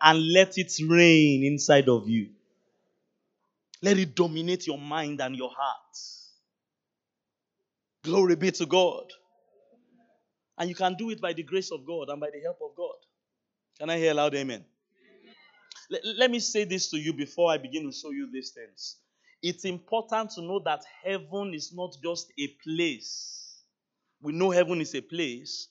and 0.00 0.32
let 0.32 0.58
it 0.58 0.72
reign 0.86 1.44
inside 1.44 1.88
of 1.88 2.08
you. 2.08 2.30
Let 3.82 3.98
it 3.98 4.14
dominate 4.14 4.66
your 4.66 4.78
mind 4.78 5.20
and 5.20 5.36
your 5.36 5.50
heart. 5.56 5.96
Glory 8.08 8.36
be 8.36 8.50
to 8.52 8.66
God. 8.66 9.04
And 10.56 10.68
you 10.68 10.74
can 10.74 10.94
do 10.94 11.10
it 11.10 11.20
by 11.20 11.34
the 11.34 11.42
grace 11.42 11.70
of 11.70 11.86
God 11.86 12.08
and 12.08 12.18
by 12.18 12.30
the 12.32 12.40
help 12.40 12.58
of 12.62 12.74
God. 12.74 12.96
Can 13.78 13.90
I 13.90 13.98
hear 13.98 14.14
loud 14.14 14.34
amen? 14.34 14.64
Let, 15.90 16.00
let 16.16 16.30
me 16.30 16.40
say 16.40 16.64
this 16.64 16.90
to 16.90 16.98
you 16.98 17.12
before 17.12 17.52
I 17.52 17.58
begin 17.58 17.84
to 17.84 17.92
show 17.92 18.10
you 18.10 18.28
these 18.32 18.50
things 18.50 18.96
it's 19.42 19.64
important 19.64 20.32
to 20.32 20.42
know 20.42 20.60
that 20.64 20.82
heaven 21.04 21.52
is 21.54 21.72
not 21.72 21.96
just 22.02 22.32
a 22.38 22.48
place. 22.64 23.62
We 24.20 24.32
know 24.32 24.50
heaven 24.50 24.80
is 24.80 24.94
a 24.94 25.00
place, 25.00 25.68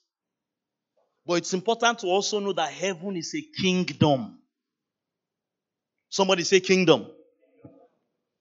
but 1.25 1.35
it's 1.35 1.53
important 1.53 1.99
to 1.99 2.07
also 2.07 2.39
know 2.39 2.53
that 2.53 2.71
heaven 2.71 3.17
is 3.17 3.35
a 3.35 3.41
kingdom. 3.41 4.39
Somebody 6.09 6.43
say 6.43 6.61
kingdom. 6.61 7.07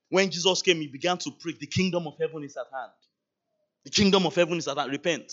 When 0.08 0.30
Jesus 0.30 0.62
came, 0.62 0.76
he 0.76 0.86
began 0.86 1.18
to 1.18 1.32
preach 1.32 1.58
the 1.58 1.66
kingdom 1.66 2.06
of 2.06 2.14
heaven 2.20 2.44
is 2.44 2.56
at 2.56 2.66
hand. 2.72 2.92
The 3.86 3.92
kingdom 3.92 4.26
of 4.26 4.34
heaven 4.34 4.58
is 4.58 4.66
at 4.66 4.78
hand. 4.78 4.90
Repent. 4.90 5.32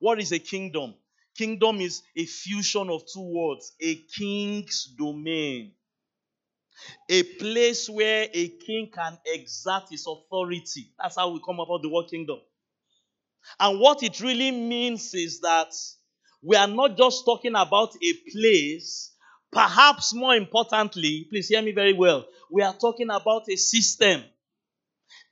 What 0.00 0.18
is 0.20 0.32
a 0.32 0.40
kingdom? 0.40 0.94
Kingdom 1.38 1.80
is 1.80 2.02
a 2.16 2.26
fusion 2.26 2.90
of 2.90 3.04
two 3.06 3.22
words 3.22 3.74
a 3.80 3.94
king's 4.18 4.92
domain. 4.98 5.70
A 7.08 7.22
place 7.22 7.88
where 7.88 8.28
a 8.34 8.48
king 8.48 8.90
can 8.92 9.16
exert 9.24 9.84
his 9.88 10.04
authority. 10.04 10.92
That's 10.98 11.14
how 11.14 11.30
we 11.30 11.40
come 11.46 11.60
about 11.60 11.82
the 11.82 11.88
word 11.88 12.08
kingdom. 12.10 12.38
And 13.60 13.78
what 13.78 14.02
it 14.02 14.20
really 14.20 14.50
means 14.50 15.14
is 15.14 15.40
that 15.42 15.72
we 16.42 16.56
are 16.56 16.66
not 16.66 16.96
just 16.96 17.24
talking 17.24 17.54
about 17.54 17.94
a 18.02 18.12
place, 18.32 19.12
perhaps 19.52 20.12
more 20.12 20.34
importantly, 20.34 21.28
please 21.30 21.46
hear 21.46 21.62
me 21.62 21.70
very 21.70 21.92
well, 21.92 22.26
we 22.50 22.62
are 22.62 22.74
talking 22.74 23.10
about 23.10 23.44
a 23.48 23.54
system, 23.56 24.24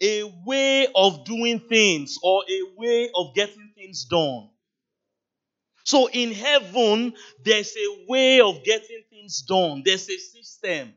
a 0.00 0.24
way 0.44 0.88
of 0.94 1.24
doing 1.24 1.60
things, 1.60 2.18
or 2.22 2.44
a 2.48 2.78
way 2.78 3.10
of 3.14 3.34
getting 3.34 3.72
things 3.74 4.04
done. 4.04 4.48
So 5.84 6.08
in 6.08 6.32
heaven, 6.32 7.14
there's 7.44 7.74
a 7.76 8.06
way 8.08 8.40
of 8.40 8.64
getting 8.64 9.02
things 9.10 9.42
done, 9.42 9.82
there's 9.84 10.08
a 10.08 10.16
system. 10.16 10.94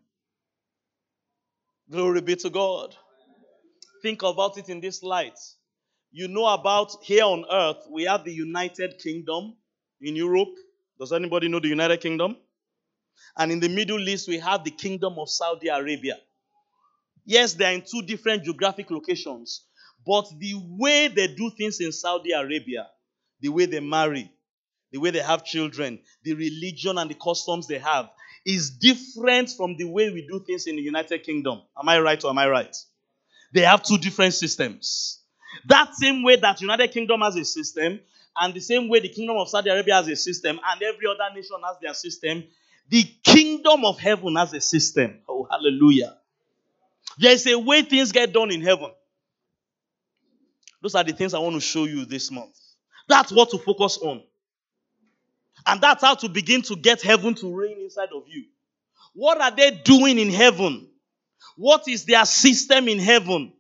Glory 1.90 2.22
be 2.22 2.36
to 2.36 2.50
God. 2.50 2.96
Think 4.02 4.24
about 4.24 4.58
it 4.58 4.70
in 4.70 4.82
this 4.82 5.04
light. 5.04 5.38
You 6.12 6.28
know 6.28 6.46
about 6.46 6.96
here 7.04 7.24
on 7.24 7.46
earth, 7.52 7.88
we 7.92 8.04
have 8.04 8.24
the 8.24 8.34
United 8.34 9.00
Kingdom 9.00 9.56
in 10.02 10.16
Europe. 10.16 10.54
Does 11.00 11.14
anybody 11.14 11.48
know 11.48 11.60
the 11.60 11.68
United 11.68 12.02
Kingdom? 12.02 12.38
And 13.38 13.52
in 13.52 13.60
the 13.60 13.70
Middle 13.70 14.08
East, 14.08 14.28
we 14.28 14.40
have 14.40 14.64
the 14.64 14.72
Kingdom 14.72 15.16
of 15.18 15.30
Saudi 15.30 15.68
Arabia. 15.68 16.18
Yes, 17.28 17.56
they 17.56 17.66
are 17.66 17.74
in 17.74 17.82
two 17.82 18.04
different 18.04 18.46
geographic 18.46 18.90
locations, 18.90 19.66
but 20.06 20.28
the 20.40 20.54
way 20.56 21.10
they 21.10 21.28
do 21.28 21.52
things 21.52 21.82
in 21.82 21.92
Saudi 21.92 22.32
Arabia, 22.32 22.88
the 23.42 23.50
way 23.50 23.66
they 23.66 23.82
marry, 23.82 24.32
the 24.94 24.98
way 24.98 25.12
they 25.12 25.20
have 25.20 25.44
children, 25.44 26.00
the 26.24 26.34
religion 26.34 26.98
and 26.98 27.12
the 27.12 27.16
customs 27.16 27.68
they 27.68 27.80
have, 27.80 28.10
is 28.46 28.70
different 28.70 29.50
from 29.50 29.76
the 29.76 29.84
way 29.84 30.10
we 30.10 30.26
do 30.26 30.40
things 30.40 30.68
in 30.68 30.78
the 30.78 30.82
United 30.82 31.22
Kingdom. 31.24 31.62
Am 31.78 31.90
I 31.90 32.00
right 32.00 32.24
or 32.24 32.30
am 32.30 32.38
I 32.38 32.48
right? 32.48 32.76
They 33.54 33.62
have 33.62 33.84
two 33.84 33.98
different 33.98 34.34
systems. 34.34 35.20
That 35.68 35.96
same 35.96 36.24
way 36.24 36.38
that 36.38 36.62
United 36.62 36.94
Kingdom 36.94 37.20
has 37.22 37.36
a 37.36 37.44
system, 37.44 38.00
and 38.38 38.54
the 38.54 38.62
same 38.62 38.88
way 38.88 39.02
the 39.02 39.10
Kingdom 39.10 39.36
of 39.36 39.50
Saudi 39.50 39.70
Arabia 39.70 39.96
has 39.96 40.08
a 40.08 40.16
system, 40.16 40.62
and 40.66 40.82
every 40.82 41.08
other 41.08 41.36
nation 41.36 41.58
has 41.66 41.76
their 41.82 41.94
system, 41.94 42.46
the 42.88 43.04
Kingdom 43.22 43.84
of 43.84 44.00
Heaven 44.00 44.38
has 44.38 44.54
a 44.54 44.62
system. 44.62 45.20
Oh, 45.28 45.46
hallelujah. 45.52 46.17
There's 47.18 47.46
a 47.48 47.58
way 47.58 47.82
things 47.82 48.12
get 48.12 48.34
done 48.34 48.52
in 48.52 48.62
heaven. 48.62 48.92
Those 50.82 50.96
are 50.96 51.04
the 51.04 51.14
things 51.14 51.34
I 51.34 51.40
want 51.40 51.56
to 51.56 51.62
show 51.62 51.86
you 51.86 52.06
this 52.06 52.32
month. 52.32 52.56
That's 53.08 53.32
what 53.32 53.50
to 53.52 53.58
focus 53.58 53.98
on. 53.98 54.22
And 55.66 55.82
that's 55.82 56.04
how 56.04 56.16
to 56.16 56.30
begin 56.30 56.62
to 56.64 56.76
get 56.76 57.02
heaven 57.02 57.34
to 57.36 57.56
reign 57.56 57.80
inside 57.82 58.10
of 58.16 58.24
you. 58.28 58.46
What 59.14 59.42
are 59.42 59.52
they 59.52 59.72
doing 59.72 60.20
in 60.20 60.30
heaven? 60.30 60.88
What 61.56 61.88
is 61.88 62.06
their 62.06 62.26
system 62.26 62.88
in 62.88 63.00
heaven? 63.00 63.54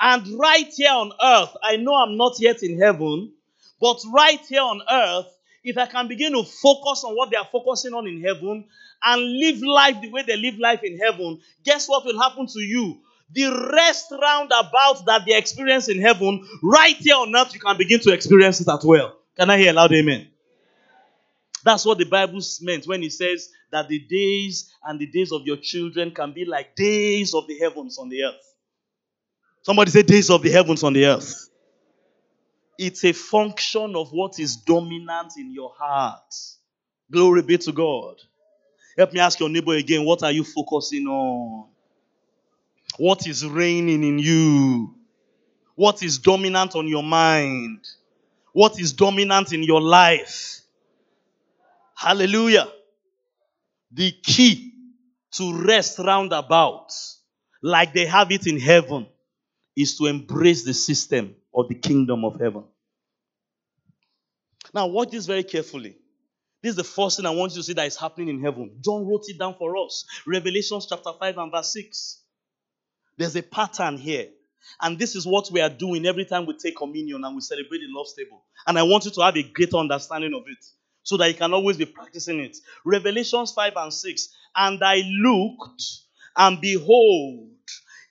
And 0.00 0.38
right 0.38 0.72
here 0.72 0.92
on 0.92 1.12
earth, 1.22 1.56
I 1.62 1.76
know 1.76 1.94
I'm 1.94 2.16
not 2.16 2.40
yet 2.40 2.62
in 2.62 2.80
heaven, 2.80 3.32
but 3.80 3.98
right 4.12 4.40
here 4.48 4.62
on 4.62 4.80
earth, 4.90 5.26
if 5.62 5.76
I 5.76 5.86
can 5.86 6.08
begin 6.08 6.32
to 6.32 6.42
focus 6.42 7.04
on 7.04 7.14
what 7.14 7.30
they 7.30 7.36
are 7.36 7.48
focusing 7.50 7.92
on 7.92 8.06
in 8.06 8.22
heaven 8.22 8.64
and 9.02 9.38
live 9.38 9.62
life 9.62 10.00
the 10.00 10.10
way 10.10 10.22
they 10.22 10.36
live 10.36 10.58
life 10.58 10.82
in 10.82 10.98
heaven, 10.98 11.40
guess 11.64 11.88
what 11.88 12.04
will 12.04 12.20
happen 12.20 12.46
to 12.46 12.60
you? 12.60 12.98
The 13.32 13.70
rest 13.72 14.10
roundabout 14.10 15.04
that 15.06 15.22
they 15.26 15.36
experience 15.36 15.88
in 15.88 16.00
heaven, 16.00 16.46
right 16.62 16.96
here 16.96 17.14
on 17.14 17.34
earth, 17.36 17.54
you 17.54 17.60
can 17.60 17.76
begin 17.76 18.00
to 18.00 18.12
experience 18.12 18.60
it 18.60 18.68
as 18.68 18.84
well. 18.84 19.16
Can 19.36 19.50
I 19.50 19.58
hear 19.58 19.72
loud 19.72 19.92
amen? 19.92 20.28
That's 21.62 21.84
what 21.84 21.98
the 21.98 22.04
Bible 22.04 22.40
meant 22.62 22.86
when 22.86 23.02
it 23.02 23.12
says 23.12 23.50
that 23.70 23.88
the 23.88 23.98
days 23.98 24.72
and 24.84 24.98
the 24.98 25.06
days 25.06 25.30
of 25.30 25.42
your 25.46 25.58
children 25.58 26.10
can 26.10 26.32
be 26.32 26.44
like 26.44 26.74
days 26.74 27.34
of 27.34 27.46
the 27.46 27.58
heavens 27.58 27.98
on 27.98 28.08
the 28.08 28.24
earth. 28.24 28.54
Somebody 29.62 29.90
say 29.90 30.02
days 30.02 30.30
of 30.30 30.42
the 30.42 30.50
heavens 30.50 30.82
on 30.82 30.94
the 30.94 31.04
earth. 31.04 31.49
It's 32.82 33.04
a 33.04 33.12
function 33.12 33.94
of 33.94 34.10
what 34.10 34.38
is 34.38 34.56
dominant 34.56 35.34
in 35.36 35.52
your 35.52 35.70
heart. 35.76 36.34
Glory 37.12 37.42
be 37.42 37.58
to 37.58 37.72
God. 37.72 38.16
Help 38.96 39.12
me 39.12 39.20
ask 39.20 39.38
your 39.38 39.50
neighbor 39.50 39.74
again 39.74 40.06
what 40.06 40.22
are 40.22 40.32
you 40.32 40.44
focusing 40.44 41.06
on? 41.06 41.68
What 42.96 43.26
is 43.26 43.46
reigning 43.46 44.02
in 44.02 44.18
you? 44.18 44.94
What 45.74 46.02
is 46.02 46.16
dominant 46.20 46.74
on 46.74 46.88
your 46.88 47.02
mind? 47.02 47.86
What 48.54 48.80
is 48.80 48.94
dominant 48.94 49.52
in 49.52 49.62
your 49.62 49.82
life? 49.82 50.62
Hallelujah. 51.94 52.66
The 53.92 54.10
key 54.22 54.72
to 55.32 55.66
rest 55.66 55.98
roundabout, 55.98 56.94
like 57.62 57.92
they 57.92 58.06
have 58.06 58.32
it 58.32 58.46
in 58.46 58.58
heaven, 58.58 59.06
is 59.76 59.98
to 59.98 60.06
embrace 60.06 60.64
the 60.64 60.72
system 60.72 61.36
of 61.54 61.68
the 61.68 61.74
kingdom 61.74 62.24
of 62.24 62.40
heaven. 62.40 62.64
Now, 64.72 64.86
watch 64.86 65.10
this 65.10 65.26
very 65.26 65.42
carefully. 65.42 65.96
This 66.62 66.70
is 66.70 66.76
the 66.76 66.84
first 66.84 67.16
thing 67.16 67.26
I 67.26 67.30
want 67.30 67.52
you 67.52 67.58
to 67.58 67.62
see 67.62 67.72
that 67.72 67.86
is 67.86 67.96
happening 67.96 68.28
in 68.28 68.42
heaven. 68.42 68.78
John 68.84 69.06
wrote 69.06 69.24
it 69.28 69.38
down 69.38 69.54
for 69.58 69.76
us. 69.76 70.04
Revelations 70.26 70.86
chapter 70.88 71.10
5 71.18 71.38
and 71.38 71.50
verse 71.50 71.72
6. 71.72 72.22
There's 73.16 73.36
a 73.36 73.42
pattern 73.42 73.96
here. 73.96 74.28
And 74.80 74.98
this 74.98 75.16
is 75.16 75.26
what 75.26 75.50
we 75.50 75.60
are 75.60 75.70
doing 75.70 76.04
every 76.06 76.26
time 76.26 76.46
we 76.46 76.54
take 76.56 76.76
communion 76.76 77.24
and 77.24 77.34
we 77.34 77.40
celebrate 77.40 77.78
the 77.78 77.88
Lord's 77.88 78.14
table. 78.14 78.44
And 78.66 78.78
I 78.78 78.82
want 78.82 79.06
you 79.06 79.10
to 79.10 79.22
have 79.22 79.36
a 79.36 79.42
greater 79.42 79.78
understanding 79.78 80.34
of 80.34 80.42
it 80.46 80.64
so 81.02 81.16
that 81.16 81.28
you 81.28 81.34
can 81.34 81.54
always 81.54 81.78
be 81.78 81.86
practicing 81.86 82.40
it. 82.40 82.56
Revelations 82.84 83.52
5 83.52 83.72
and 83.76 83.92
6. 83.92 84.28
And 84.54 84.82
I 84.84 85.02
looked, 85.22 85.82
and 86.36 86.60
behold, 86.60 87.48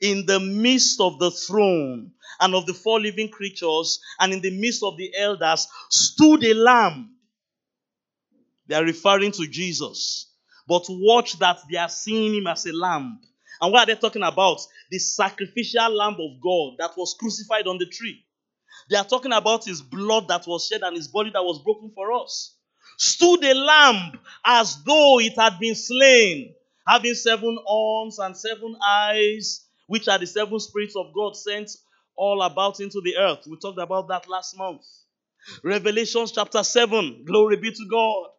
in 0.01 0.25
the 0.25 0.39
midst 0.39 1.00
of 1.01 1.20
the 1.20 1.32
throne 1.32 2.12
and 2.39 2.56
of 2.56 2.65
the 2.65 2.74
four 2.74 3.00
living 3.00 3.29
creatures, 3.29 4.00
and 4.20 4.32
in 4.34 4.41
the 4.41 4.58
midst 4.58 4.84
of 4.84 4.98
the 4.98 5.13
elders, 5.18 5.68
stood 5.89 6.44
a 6.44 6.53
lamb. 6.53 7.15
They 8.68 8.75
are 8.75 8.86
referring 8.86 9.32
to 9.34 9.48
Jesus. 9.48 10.32
But 10.68 10.86
watch 10.88 11.39
that 11.39 11.60
they 11.70 11.77
are 11.77 11.89
seeing 11.89 12.36
him 12.36 12.48
as 12.48 12.65
a 12.65 12.72
lamb. 12.72 13.20
And 13.60 13.74
what 13.74 13.82
are 13.82 13.94
they 13.94 14.00
talking 14.00 14.24
about? 14.24 14.62
The 14.91 15.00
sacrificial 15.00 15.89
lamb 15.89 16.13
of 16.13 16.41
God 16.41 16.75
that 16.77 16.96
was 16.96 17.15
crucified 17.20 17.68
on 17.68 17.77
the 17.77 17.88
tree. 17.88 18.24
They 18.89 18.96
are 18.96 19.06
talking 19.06 19.34
about 19.34 19.65
his 19.65 19.82
blood 19.82 20.27
that 20.29 20.48
was 20.48 20.68
shed 20.68 20.82
and 20.84 20.96
his 20.96 21.08
body 21.08 21.32
that 21.34 21.44
was 21.44 21.62
broken 21.63 21.91
for 21.94 22.13
us. 22.13 22.56
Stood 22.98 23.44
a 23.44 23.53
lamb 23.53 24.20
as 24.46 24.84
though 24.84 25.20
it 25.20 25.34
had 25.38 25.60
been 25.60 25.75
slain, 25.75 26.53
having 26.88 27.13
seven 27.15 27.58
horns 27.65 28.20
and 28.20 28.38
seven 28.38 28.75
eyes, 28.86 29.65
which 29.89 30.08
are 30.08 30.19
the 30.19 30.27
seven 30.27 30.60
spirits 30.60 30.96
of 30.96 31.12
God 31.13 31.36
sent 31.36 31.72
all 32.15 32.41
about 32.43 32.79
into 32.79 33.01
the 33.01 33.17
earth. 33.17 33.48
We 33.50 33.58
talked 33.58 33.79
about 33.79 34.08
that 34.10 34.29
last 34.29 34.55
month. 34.55 34.86
Revelation 35.63 36.27
chapter 36.31 36.63
7. 36.63 37.24
Glory 37.25 37.58
be 37.58 37.72
to 37.72 37.88
God. 37.89 38.29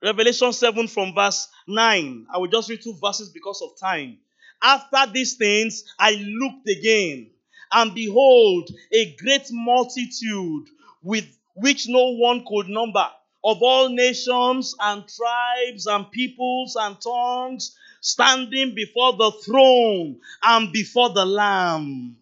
Revelation 0.00 0.52
7 0.52 0.86
from 0.86 1.12
verse 1.12 1.48
9. 1.66 2.26
I 2.32 2.38
will 2.38 2.46
just 2.46 2.70
read 2.70 2.82
two 2.82 2.94
verses 3.02 3.30
because 3.30 3.60
of 3.62 3.78
time. 3.80 4.18
After 4.62 5.12
these 5.12 5.34
things, 5.34 5.82
I 5.98 6.12
looked 6.12 6.68
again, 6.68 7.30
and 7.72 7.92
behold, 7.92 8.70
a 8.92 9.16
great 9.16 9.48
multitude 9.50 10.68
with 11.02 11.26
which 11.56 11.88
no 11.88 12.10
one 12.10 12.44
could 12.46 12.68
number, 12.68 13.06
of 13.44 13.60
all 13.60 13.88
nations 13.88 14.76
and 14.80 15.04
tribes 15.08 15.86
and 15.86 16.08
peoples 16.12 16.76
and 16.78 17.00
tongues, 17.00 17.76
standing 18.02 18.74
before 18.74 19.14
the 19.14 19.32
throne 19.42 20.20
and 20.42 20.70
before 20.70 21.08
the 21.10 21.24
Lamb. 21.24 22.16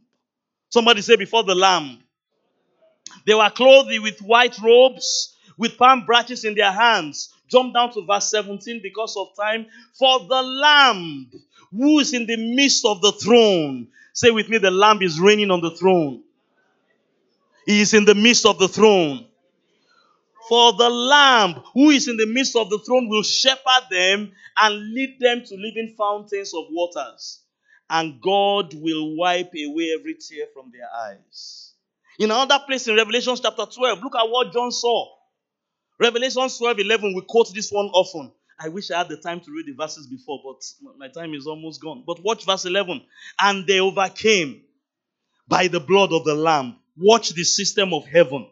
Somebody 0.69 1.03
say, 1.03 1.17
before 1.17 1.43
the 1.43 1.57
Lamb. 1.57 1.99
They 3.27 3.35
were 3.35 3.51
clothed 3.51 3.91
with 4.01 4.21
white 4.21 4.57
robes, 4.63 5.35
with 5.59 5.77
palm 5.77 6.07
branches 6.07 6.45
in 6.45 6.55
their 6.55 6.71
hands. 6.71 7.35
Jump 7.49 7.75
down 7.75 7.93
to 7.95 8.07
verse 8.07 8.31
17 8.31 8.81
because 8.81 9.17
of 9.17 9.35
time. 9.37 9.67
For 9.99 10.21
the 10.21 10.43
Lamb 10.43 11.29
who 11.73 11.99
is 12.01 12.15
in 12.15 12.27
the 12.27 12.37
midst 12.37 12.85
of 12.85 13.01
the 13.01 13.13
throne. 13.13 13.89
Say 14.13 14.31
with 14.31 14.49
me, 14.49 14.59
the 14.59 14.71
Lamb 14.71 15.03
is 15.03 15.21
reigning 15.21 15.51
on 15.51 15.61
the 15.61 15.71
throne. 15.71 16.23
He 17.67 17.81
is 17.81 17.95
in 17.95 18.05
the 18.05 18.15
midst 18.15 18.47
of 18.47 18.59
the 18.59 18.69
throne. 18.69 19.27
For 20.51 20.73
the 20.73 20.91
Lamb 20.91 21.63
who 21.75 21.91
is 21.91 22.09
in 22.09 22.17
the 22.17 22.27
midst 22.27 22.57
of 22.57 22.71
the 22.71 22.81
throne 22.81 23.09
will 23.09 23.23
shepherd 23.23 23.87
them 23.89 24.33
and 24.57 24.93
lead 24.93 25.21
them 25.21 25.45
to 25.47 25.55
living 25.55 25.95
fountains 25.97 26.53
of 26.53 26.65
waters. 26.71 27.45
And 27.89 28.21
God 28.21 28.75
will 28.75 29.17
wipe 29.17 29.53
away 29.55 29.95
every 29.97 30.17
tear 30.17 30.47
from 30.53 30.73
their 30.73 30.89
eyes. 30.93 31.75
In 32.19 32.33
another 32.33 32.59
place 32.67 32.89
in 32.89 32.97
Revelation 32.97 33.37
chapter 33.41 33.65
12, 33.65 34.03
look 34.03 34.17
at 34.17 34.29
what 34.29 34.53
John 34.53 34.73
saw. 34.73 35.07
Revelation 36.01 36.49
12 36.49 36.81
11, 36.81 37.15
we 37.15 37.23
quote 37.29 37.55
this 37.55 37.71
one 37.71 37.87
often. 37.87 38.33
I 38.59 38.71
wish 38.71 38.91
I 38.91 38.99
had 38.99 39.09
the 39.09 39.19
time 39.19 39.39
to 39.43 39.53
read 39.53 39.67
the 39.67 39.81
verses 39.81 40.09
before, 40.09 40.41
but 40.45 40.97
my 40.99 41.07
time 41.07 41.33
is 41.33 41.47
almost 41.47 41.81
gone. 41.81 42.03
But 42.05 42.25
watch 42.25 42.45
verse 42.45 42.65
11. 42.65 43.03
And 43.41 43.69
they 43.69 43.79
overcame 43.79 44.63
by 45.47 45.69
the 45.69 45.79
blood 45.79 46.13
of 46.13 46.25
the 46.25 46.35
Lamb. 46.35 46.75
Watch 46.97 47.31
the 47.31 47.45
system 47.45 47.95
of 47.95 48.05
heaven. 48.05 48.49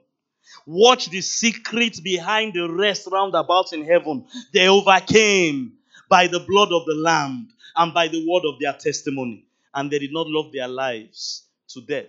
Watch 0.66 1.10
the 1.10 1.20
secret 1.20 2.02
behind 2.02 2.54
the 2.54 2.70
rest 2.70 3.08
round 3.10 3.34
about 3.34 3.72
in 3.72 3.84
heaven. 3.84 4.26
They 4.52 4.68
overcame 4.68 5.72
by 6.08 6.26
the 6.26 6.40
blood 6.40 6.72
of 6.72 6.84
the 6.86 6.94
Lamb 6.94 7.48
and 7.76 7.94
by 7.94 8.08
the 8.08 8.26
word 8.28 8.44
of 8.46 8.60
their 8.60 8.72
testimony. 8.72 9.46
And 9.74 9.90
they 9.90 9.98
did 9.98 10.12
not 10.12 10.26
love 10.28 10.52
their 10.52 10.68
lives 10.68 11.44
to 11.68 11.80
death. 11.80 12.06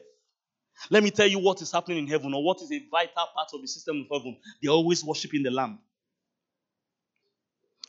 Let 0.90 1.04
me 1.04 1.12
tell 1.12 1.28
you 1.28 1.40
what 1.40 1.62
is 1.62 1.72
happening 1.72 2.00
in 2.00 2.08
heaven 2.08 2.34
or 2.34 2.44
what 2.44 2.62
is 2.62 2.72
a 2.72 2.80
vital 2.90 3.28
part 3.36 3.50
of 3.54 3.62
the 3.62 3.68
system 3.68 4.02
of 4.10 4.18
heaven. 4.20 4.38
They're 4.62 4.72
always 4.72 5.04
worshiping 5.04 5.44
the 5.44 5.52
Lamb. 5.52 5.80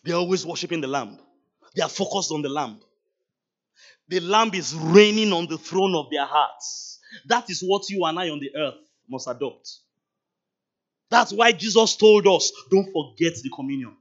They're 0.02 0.16
always 0.16 0.44
worshiping 0.44 0.80
the 0.80 0.88
Lamb. 0.88 1.18
They 1.74 1.82
are 1.82 1.88
focused 1.88 2.32
on 2.32 2.42
the 2.42 2.48
Lamb. 2.48 2.80
The 4.08 4.20
Lamb 4.20 4.50
is 4.54 4.74
reigning 4.74 5.32
on 5.32 5.46
the 5.46 5.58
throne 5.58 5.94
of 5.94 6.10
their 6.10 6.26
hearts. 6.26 6.98
That 7.26 7.48
is 7.48 7.60
what 7.60 7.88
you 7.90 8.04
and 8.04 8.18
I 8.18 8.28
on 8.30 8.40
the 8.40 8.50
earth 8.56 8.74
must 9.08 9.28
adopt. 9.28 9.78
That's 11.10 11.32
why 11.32 11.52
Jesus 11.52 11.96
told 11.96 12.26
us 12.26 12.52
don't 12.70 12.92
forget 12.92 13.34
the 13.42 13.50
communion, 13.54 13.96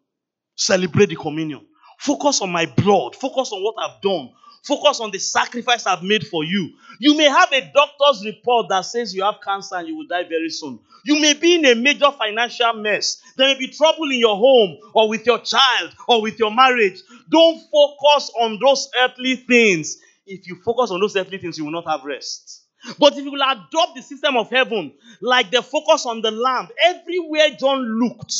celebrate 0.55 1.09
the 1.09 1.15
communion. 1.15 1.65
Focus 1.97 2.41
on 2.41 2.51
my 2.51 2.65
blood, 2.65 3.15
focus 3.15 3.51
on 3.51 3.61
what 3.61 3.75
I've 3.77 4.01
done, 4.01 4.29
Focus 4.63 4.99
on 4.99 5.11
the 5.11 5.19
sacrifice 5.19 5.85
I've 5.85 6.03
made 6.03 6.27
for 6.27 6.43
you. 6.43 6.73
You 6.99 7.15
may 7.15 7.29
have 7.29 7.51
a 7.51 7.71
doctor's 7.73 8.25
report 8.25 8.67
that 8.69 8.81
says 8.81 9.15
you 9.15 9.23
have 9.23 9.39
cancer 9.43 9.75
and 9.75 9.87
you 9.87 9.95
will 9.95 10.07
die 10.07 10.23
very 10.27 10.49
soon. 10.49 10.79
You 11.05 11.19
may 11.19 11.33
be 11.33 11.55
in 11.55 11.65
a 11.65 11.75
major 11.75 12.11
financial 12.11 12.73
mess. 12.73 13.21
There 13.37 13.47
may 13.47 13.57
be 13.57 13.69
trouble 13.69 14.11
in 14.11 14.19
your 14.19 14.35
home 14.35 14.77
or 14.93 15.09
with 15.09 15.25
your 15.25 15.39
child 15.39 15.91
or 16.07 16.21
with 16.21 16.37
your 16.39 16.53
marriage. 16.53 17.01
Don't 17.29 17.59
focus 17.71 18.31
on 18.39 18.59
those 18.63 18.89
earthly 19.01 19.37
things. 19.37 19.97
If 20.25 20.47
you 20.47 20.55
focus 20.63 20.91
on 20.91 20.99
those 20.99 21.15
earthly 21.15 21.37
things, 21.37 21.57
you 21.57 21.65
will 21.65 21.71
not 21.71 21.87
have 21.87 22.03
rest. 22.03 22.58
But 22.98 23.17
if 23.17 23.25
you 23.25 23.31
will 23.31 23.41
adopt 23.41 23.95
the 23.95 24.01
system 24.01 24.38
of 24.38 24.50
heaven, 24.50 24.93
like 25.21 25.51
the 25.51 25.62
focus 25.62 26.05
on 26.05 26.21
the 26.21 26.31
lamb, 26.31 26.69
everywhere 26.86 27.50
John 27.59 27.81
looked, 28.00 28.33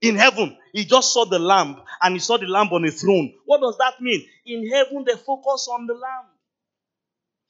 in 0.00 0.16
heaven, 0.16 0.56
he 0.72 0.84
just 0.84 1.14
saw 1.14 1.24
the 1.24 1.38
lamb 1.38 1.80
and 2.02 2.14
he 2.14 2.20
saw 2.20 2.36
the 2.36 2.46
lamb 2.46 2.68
on 2.72 2.84
a 2.84 2.90
throne. 2.90 3.32
What 3.46 3.62
does 3.62 3.78
that 3.78 4.02
mean? 4.02 4.22
In 4.44 4.70
heaven, 4.70 5.04
they 5.06 5.14
focus 5.14 5.66
on 5.72 5.86
the 5.86 5.94
lamb. 5.94 6.26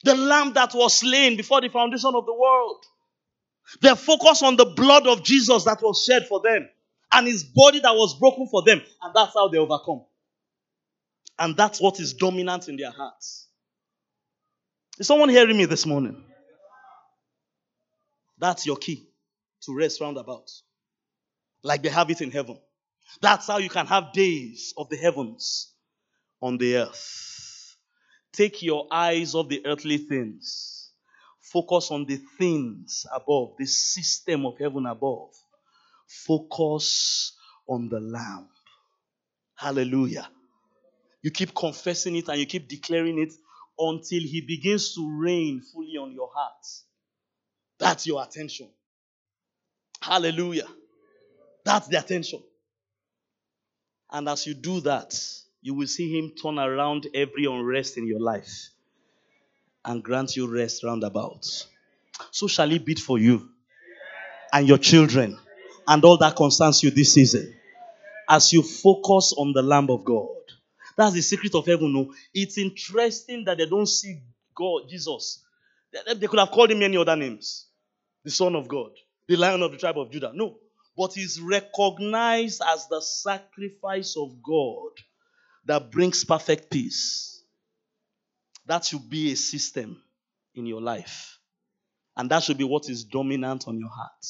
The 0.04 0.14
lamb 0.14 0.52
that 0.52 0.72
was 0.72 0.94
slain 0.96 1.36
before 1.36 1.60
the 1.60 1.68
foundation 1.68 2.12
of 2.14 2.26
the 2.26 2.34
world. 2.34 2.84
They 3.80 3.94
focus 3.96 4.42
on 4.42 4.56
the 4.56 4.66
blood 4.66 5.06
of 5.06 5.24
Jesus 5.24 5.64
that 5.64 5.82
was 5.82 6.04
shed 6.04 6.28
for 6.28 6.40
them 6.40 6.68
and 7.10 7.26
his 7.26 7.42
body 7.42 7.80
that 7.80 7.94
was 7.94 8.18
broken 8.18 8.46
for 8.46 8.62
them. 8.62 8.80
And 9.02 9.14
that's 9.14 9.34
how 9.34 9.48
they 9.48 9.58
overcome. 9.58 10.04
And 11.38 11.56
that's 11.56 11.80
what 11.80 11.98
is 11.98 12.14
dominant 12.14 12.68
in 12.68 12.76
their 12.76 12.90
hearts. 12.92 13.48
Is 14.98 15.08
someone 15.08 15.28
hearing 15.28 15.56
me 15.56 15.64
this 15.64 15.86
morning? 15.86 16.22
That's 18.38 18.66
your 18.66 18.76
key 18.76 19.08
to 19.62 19.74
rest 19.74 20.00
roundabout 20.00 20.50
like 21.62 21.82
they 21.82 21.88
have 21.88 22.10
it 22.10 22.20
in 22.20 22.30
heaven. 22.30 22.58
That's 23.20 23.46
how 23.46 23.58
you 23.58 23.68
can 23.70 23.86
have 23.86 24.12
days 24.12 24.74
of 24.76 24.88
the 24.88 24.96
heavens 24.96 25.72
on 26.40 26.58
the 26.58 26.76
earth. 26.76 27.76
Take 28.32 28.62
your 28.62 28.86
eyes 28.90 29.34
off 29.34 29.48
the 29.48 29.64
earthly 29.66 29.98
things. 29.98 30.90
Focus 31.40 31.90
on 31.90 32.04
the 32.04 32.20
things 32.38 33.06
above, 33.14 33.54
the 33.58 33.66
system 33.66 34.46
of 34.46 34.58
heaven 34.58 34.86
above. 34.86 35.30
Focus 36.06 37.32
on 37.68 37.88
the 37.88 38.00
Lamb. 38.00 38.48
Hallelujah. 39.54 40.28
You 41.22 41.30
keep 41.30 41.54
confessing 41.54 42.16
it 42.16 42.28
and 42.28 42.38
you 42.38 42.46
keep 42.46 42.68
declaring 42.68 43.18
it 43.18 43.32
until 43.78 44.20
He 44.20 44.40
begins 44.40 44.94
to 44.94 45.20
reign 45.20 45.60
fully 45.60 45.96
on 45.96 46.12
your 46.12 46.30
heart. 46.34 46.66
That's 47.78 48.06
your 48.06 48.22
attention. 48.22 48.68
Hallelujah. 50.00 50.68
That's 51.64 51.88
the 51.88 51.98
attention. 51.98 52.42
And 54.10 54.28
as 54.28 54.46
you 54.46 54.54
do 54.54 54.80
that, 54.80 55.18
you 55.62 55.74
will 55.74 55.86
see 55.86 56.16
Him 56.16 56.32
turn 56.40 56.58
around 56.58 57.06
every 57.14 57.46
unrest 57.46 57.96
in 57.96 58.06
your 58.06 58.20
life 58.20 58.68
and 59.84 60.02
grant 60.02 60.36
you 60.36 60.46
rest 60.46 60.84
roundabout. 60.84 61.66
So 62.30 62.46
shall 62.46 62.68
He 62.68 62.78
be 62.78 62.94
for 62.94 63.18
you 63.18 63.48
and 64.52 64.68
your 64.68 64.78
children 64.78 65.38
and 65.86 66.04
all 66.04 66.18
that 66.18 66.36
concerns 66.36 66.82
you 66.82 66.90
this 66.90 67.14
season 67.14 67.54
as 68.28 68.52
you 68.52 68.62
focus 68.62 69.34
on 69.36 69.52
the 69.52 69.62
Lamb 69.62 69.90
of 69.90 70.04
God. 70.04 70.28
That's 70.96 71.14
the 71.14 71.22
secret 71.22 71.54
of 71.54 71.66
heaven. 71.66 71.92
No, 71.92 72.14
it's 72.32 72.58
interesting 72.58 73.44
that 73.44 73.58
they 73.58 73.66
don't 73.66 73.86
see 73.86 74.22
God, 74.54 74.82
Jesus. 74.88 75.42
They 76.16 76.26
could 76.26 76.38
have 76.38 76.50
called 76.50 76.70
him 76.70 76.80
many 76.80 76.96
other 76.96 77.16
names. 77.16 77.66
The 78.24 78.30
Son 78.30 78.54
of 78.54 78.68
God, 78.68 78.90
the 79.28 79.36
Lion 79.36 79.62
of 79.62 79.72
the 79.72 79.78
tribe 79.78 79.98
of 79.98 80.10
Judah. 80.10 80.32
No, 80.34 80.56
but 80.96 81.16
is 81.16 81.40
recognized 81.40 82.62
as 82.66 82.86
the 82.88 83.00
sacrifice 83.00 84.16
of 84.16 84.42
God 84.42 84.92
that 85.66 85.90
brings 85.90 86.24
perfect 86.24 86.70
peace. 86.70 87.42
That 88.66 88.84
should 88.84 89.10
be 89.10 89.32
a 89.32 89.36
system 89.36 90.00
in 90.54 90.66
your 90.66 90.80
life. 90.80 91.38
And 92.16 92.30
that 92.30 92.44
should 92.44 92.58
be 92.58 92.64
what 92.64 92.88
is 92.88 93.04
dominant 93.04 93.66
on 93.66 93.78
your 93.78 93.90
heart. 93.90 94.26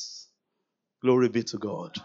Glory 1.02 1.28
be 1.28 1.42
to 1.44 1.58
God. 1.58 1.96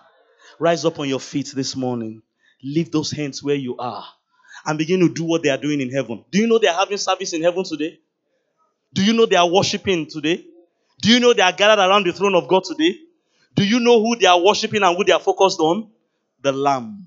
Rise 0.60 0.84
up 0.84 1.00
on 1.00 1.08
your 1.08 1.22
feet 1.22 1.52
this 1.56 1.76
morning. 1.76 2.22
Leave 2.62 2.92
those 2.92 3.12
hands 3.12 3.42
where 3.42 3.56
you 3.56 3.78
are 3.78 4.06
and 4.66 4.78
begin 4.78 5.00
to 5.00 5.10
do 5.14 5.24
what 5.24 5.44
they 5.44 5.50
are 5.50 5.58
doing 5.58 5.82
in 5.82 5.92
heaven. 5.92 6.24
Do 6.32 6.40
you 6.40 6.48
know 6.48 6.60
they 6.60 6.68
are 6.68 6.78
having 6.78 6.98
service 6.98 7.34
in 7.34 7.42
heaven 7.42 7.64
today? 7.64 8.00
Do 8.94 9.04
you 9.04 9.14
know 9.14 9.26
they 9.26 9.36
are 9.36 9.50
worshiping 9.50 10.08
today? 10.08 10.46
Do 11.02 11.12
you 11.12 11.20
know 11.20 11.34
they 11.34 11.42
are 11.42 11.52
gathered 11.52 11.82
around 11.82 12.06
the 12.06 12.14
throne 12.14 12.36
of 12.36 12.48
God 12.48 12.64
today? 12.64 12.98
Do 13.56 13.66
you 13.66 13.80
know 13.80 14.02
who 14.02 14.16
they 14.16 14.26
are 14.26 14.40
worshiping 14.40 14.84
and 14.84 14.96
who 14.96 15.04
they 15.04 15.12
are 15.12 15.20
focused 15.20 15.60
on? 15.60 15.90
The 16.42 16.52
Lamb. 16.52 17.06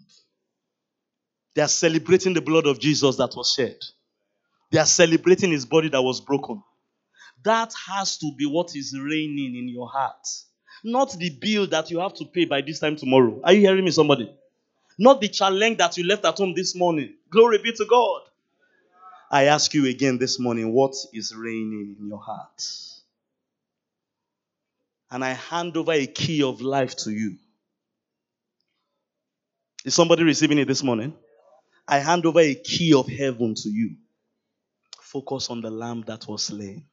They 1.54 1.62
are 1.62 1.68
celebrating 1.68 2.34
the 2.34 2.40
blood 2.40 2.66
of 2.66 2.80
Jesus 2.80 3.16
that 3.16 3.34
was 3.36 3.52
shed. 3.52 3.76
They 4.70 4.78
are 4.78 4.86
celebrating 4.86 5.50
his 5.50 5.66
body 5.66 5.88
that 5.90 6.02
was 6.02 6.20
broken. 6.20 6.62
That 7.44 7.74
has 7.88 8.16
to 8.18 8.32
be 8.38 8.46
what 8.46 8.74
is 8.74 8.96
reigning 8.98 9.56
in 9.56 9.68
your 9.68 9.88
heart. 9.88 10.26
Not 10.84 11.12
the 11.18 11.30
bill 11.30 11.66
that 11.68 11.90
you 11.90 12.00
have 12.00 12.14
to 12.14 12.24
pay 12.24 12.44
by 12.44 12.62
this 12.62 12.80
time 12.80 12.96
tomorrow. 12.96 13.40
Are 13.44 13.52
you 13.52 13.60
hearing 13.60 13.84
me, 13.84 13.90
somebody? 13.90 14.34
Not 14.98 15.20
the 15.20 15.28
challenge 15.28 15.78
that 15.78 15.96
you 15.96 16.04
left 16.04 16.24
at 16.24 16.38
home 16.38 16.54
this 16.54 16.74
morning. 16.76 17.14
Glory 17.30 17.58
be 17.62 17.72
to 17.72 17.86
God. 17.88 18.22
I 19.30 19.44
ask 19.44 19.72
you 19.74 19.86
again 19.86 20.18
this 20.18 20.38
morning, 20.38 20.72
what 20.72 20.94
is 21.12 21.34
reigning 21.34 21.96
in 21.98 22.08
your 22.08 22.18
heart? 22.18 22.62
and 25.12 25.22
I 25.22 25.32
hand 25.32 25.76
over 25.76 25.92
a 25.92 26.06
key 26.06 26.42
of 26.42 26.62
life 26.62 26.96
to 27.04 27.12
you. 27.12 27.36
Is 29.84 29.94
somebody 29.94 30.22
receiving 30.24 30.58
it 30.58 30.66
this 30.66 30.82
morning? 30.82 31.14
I 31.86 31.98
hand 31.98 32.24
over 32.24 32.40
a 32.40 32.54
key 32.54 32.94
of 32.94 33.08
heaven 33.08 33.54
to 33.56 33.68
you. 33.68 33.96
Focus 35.02 35.50
on 35.50 35.60
the 35.60 35.70
lamb 35.70 36.04
that 36.06 36.26
was 36.26 36.44
slain. 36.44 36.86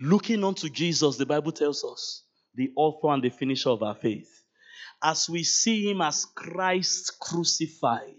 Looking 0.00 0.42
unto 0.42 0.68
Jesus, 0.68 1.16
the 1.16 1.26
Bible 1.26 1.52
tells 1.52 1.84
us, 1.84 2.24
the 2.56 2.72
author 2.74 3.14
and 3.14 3.22
the 3.22 3.30
finisher 3.30 3.70
of 3.70 3.84
our 3.84 3.94
faith. 3.94 4.41
As 5.02 5.28
we 5.28 5.42
see 5.42 5.90
him 5.90 6.00
as 6.00 6.24
Christ 6.24 7.18
crucified, 7.20 8.14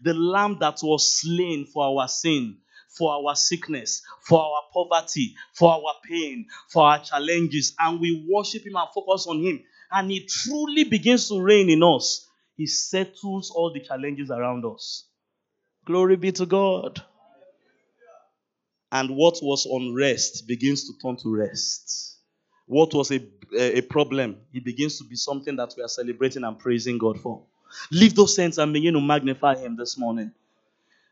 the 0.00 0.14
lamb 0.14 0.58
that 0.60 0.78
was 0.82 1.20
slain 1.20 1.66
for 1.66 1.84
our 2.00 2.08
sin, 2.08 2.58
for 2.96 3.12
our 3.12 3.34
sickness, 3.34 4.02
for 4.22 4.40
our 4.40 4.62
poverty, 4.72 5.34
for 5.54 5.72
our 5.72 5.94
pain, 6.08 6.46
for 6.70 6.84
our 6.84 7.00
challenges, 7.00 7.74
and 7.78 8.00
we 8.00 8.26
worship 8.30 8.64
Him 8.64 8.76
and 8.76 8.88
focus 8.94 9.26
on 9.26 9.40
Him, 9.40 9.62
and 9.90 10.10
He 10.10 10.26
truly 10.26 10.84
begins 10.84 11.28
to 11.28 11.40
reign 11.40 11.68
in 11.70 11.82
us, 11.82 12.28
He 12.56 12.66
settles 12.66 13.50
all 13.50 13.72
the 13.72 13.80
challenges 13.80 14.30
around 14.30 14.64
us. 14.64 15.08
Glory 15.84 16.16
be 16.16 16.32
to 16.32 16.46
God. 16.46 17.02
And 18.92 19.16
what 19.16 19.38
was 19.42 19.66
unrest 19.66 20.46
begins 20.46 20.84
to 20.86 20.92
turn 21.02 21.16
to 21.16 21.34
rest. 21.34 22.13
What 22.66 22.94
was 22.94 23.10
a, 23.10 23.20
a 23.56 23.80
problem, 23.82 24.38
it 24.52 24.64
begins 24.64 24.98
to 24.98 25.04
be 25.04 25.16
something 25.16 25.56
that 25.56 25.74
we 25.76 25.82
are 25.82 25.88
celebrating 25.88 26.44
and 26.44 26.58
praising 26.58 26.98
God 26.98 27.20
for. 27.20 27.42
Leave 27.90 28.14
those 28.14 28.34
sense 28.34 28.58
and 28.58 28.72
begin 28.72 28.94
to 28.94 29.00
magnify 29.00 29.56
Him 29.56 29.76
this 29.76 29.98
morning. 29.98 30.32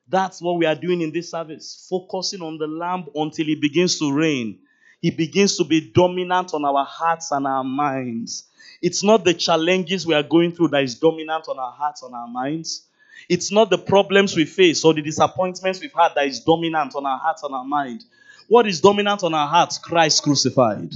That's 0.08 0.40
what 0.40 0.58
we 0.58 0.66
are 0.66 0.74
doing 0.74 1.00
in 1.00 1.12
this 1.12 1.30
service, 1.30 1.86
focusing 1.88 2.42
on 2.42 2.58
the 2.58 2.66
Lamb 2.66 3.06
until 3.14 3.46
He 3.46 3.54
begins 3.54 3.98
to 3.98 4.12
reign. 4.12 4.58
He 5.00 5.10
begins 5.10 5.56
to 5.56 5.64
be 5.64 5.80
dominant 5.80 6.54
on 6.54 6.64
our 6.64 6.84
hearts 6.84 7.32
and 7.32 7.46
our 7.46 7.64
minds. 7.64 8.44
It's 8.80 9.02
not 9.02 9.24
the 9.24 9.34
challenges 9.34 10.06
we 10.06 10.14
are 10.14 10.22
going 10.22 10.52
through 10.52 10.68
that 10.68 10.82
is 10.82 10.94
dominant 10.94 11.46
on 11.48 11.58
our 11.58 11.72
hearts 11.72 12.02
and 12.02 12.14
our 12.14 12.28
minds. 12.28 12.82
It's 13.28 13.52
not 13.52 13.70
the 13.70 13.78
problems 13.78 14.36
we 14.36 14.44
face 14.44 14.84
or 14.84 14.94
the 14.94 15.02
disappointments 15.02 15.80
we've 15.80 15.92
had 15.92 16.14
that 16.16 16.26
is 16.26 16.40
dominant 16.40 16.94
on 16.94 17.06
our 17.06 17.18
hearts 17.18 17.42
and 17.42 17.54
our 17.54 17.64
mind. 17.64 18.04
What 18.48 18.66
is 18.66 18.80
dominant 18.80 19.22
on 19.22 19.34
our 19.34 19.46
hearts? 19.46 19.78
Christ 19.78 20.22
crucified, 20.22 20.92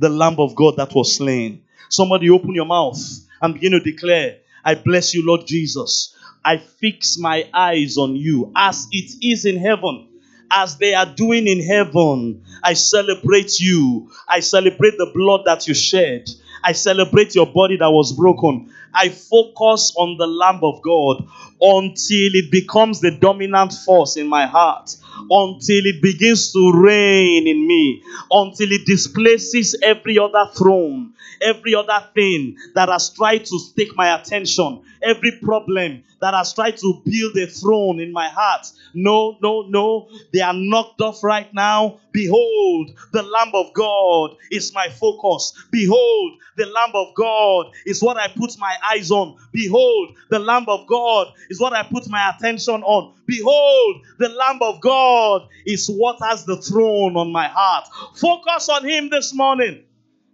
the 0.00 0.08
Lamb 0.08 0.40
of 0.40 0.56
God 0.56 0.76
that 0.78 0.92
was 0.94 1.14
slain. 1.14 1.62
Somebody 1.88 2.30
open 2.30 2.54
your 2.54 2.64
mouth 2.64 2.98
and 3.40 3.54
begin 3.54 3.72
to 3.72 3.80
declare, 3.80 4.38
I 4.64 4.74
bless 4.74 5.14
you, 5.14 5.24
Lord 5.24 5.46
Jesus. 5.46 6.16
I 6.44 6.56
fix 6.56 7.18
my 7.18 7.48
eyes 7.54 7.98
on 7.98 8.16
you 8.16 8.50
as 8.56 8.88
it 8.90 9.24
is 9.24 9.44
in 9.44 9.58
heaven 9.58 10.08
as 10.50 10.78
they 10.78 10.94
are 10.94 11.06
doing 11.06 11.46
in 11.46 11.64
heaven. 11.64 12.44
I 12.62 12.74
celebrate 12.74 13.60
you. 13.60 14.10
I 14.28 14.40
celebrate 14.40 14.98
the 14.98 15.10
blood 15.14 15.42
that 15.46 15.68
you 15.68 15.74
shed. 15.74 16.28
I 16.62 16.72
celebrate 16.72 17.34
your 17.34 17.46
body 17.46 17.76
that 17.78 17.90
was 17.90 18.12
broken. 18.12 18.72
I 18.92 19.08
focus 19.08 19.94
on 19.96 20.16
the 20.16 20.26
Lamb 20.26 20.60
of 20.62 20.82
God 20.82 21.26
until 21.60 22.34
it 22.34 22.50
becomes 22.50 23.00
the 23.00 23.10
dominant 23.10 23.72
force 23.72 24.16
in 24.16 24.26
my 24.26 24.46
heart, 24.46 24.96
until 25.30 25.86
it 25.86 26.02
begins 26.02 26.52
to 26.52 26.72
reign 26.74 27.46
in 27.46 27.66
me, 27.66 28.02
until 28.30 28.72
it 28.72 28.86
displaces 28.86 29.76
every 29.82 30.18
other 30.18 30.50
throne, 30.56 31.12
every 31.40 31.74
other 31.74 32.04
thing 32.14 32.56
that 32.74 32.88
has 32.88 33.10
tried 33.10 33.44
to 33.46 33.58
take 33.76 33.94
my 33.96 34.18
attention, 34.18 34.82
every 35.02 35.32
problem 35.42 36.02
that 36.20 36.34
has 36.34 36.54
tried 36.54 36.76
to 36.78 37.02
build 37.04 37.36
a 37.36 37.46
throne 37.46 38.00
in 38.00 38.12
my 38.12 38.28
heart. 38.28 38.66
No, 38.94 39.38
no, 39.42 39.62
no. 39.62 40.08
They 40.32 40.40
are 40.40 40.54
knocked 40.54 41.00
off 41.00 41.22
right 41.24 41.52
now. 41.54 41.98
Behold, 42.12 42.90
the 43.12 43.22
Lamb 43.22 43.52
of 43.54 43.72
God 43.72 44.36
is 44.50 44.74
my 44.74 44.88
focus. 44.88 45.52
Behold, 45.70 46.32
the 46.56 46.66
Lamb 46.66 46.90
of 46.94 47.14
God 47.14 47.72
is 47.86 48.02
what 48.02 48.16
I 48.16 48.28
put 48.28 48.58
my 48.58 48.76
eyes 48.92 49.10
on. 49.10 49.36
Behold, 49.52 50.16
the 50.28 50.38
Lamb 50.38 50.66
of 50.68 50.86
God 50.86 51.28
is 51.48 51.60
what 51.60 51.72
I 51.72 51.84
put 51.84 52.08
my 52.08 52.32
attention 52.36 52.82
on. 52.82 53.14
Behold, 53.26 54.02
the 54.18 54.28
Lamb 54.28 54.58
of 54.60 54.80
God 54.80 55.48
is 55.64 55.88
what 55.88 56.18
has 56.22 56.44
the 56.44 56.56
throne 56.56 57.16
on 57.16 57.32
my 57.32 57.48
heart. 57.48 57.88
Focus 58.16 58.68
on 58.68 58.84
Him 58.86 59.08
this 59.08 59.34
morning. 59.34 59.84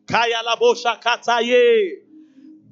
Kaya 0.09 0.37
kataye. 1.03 2.06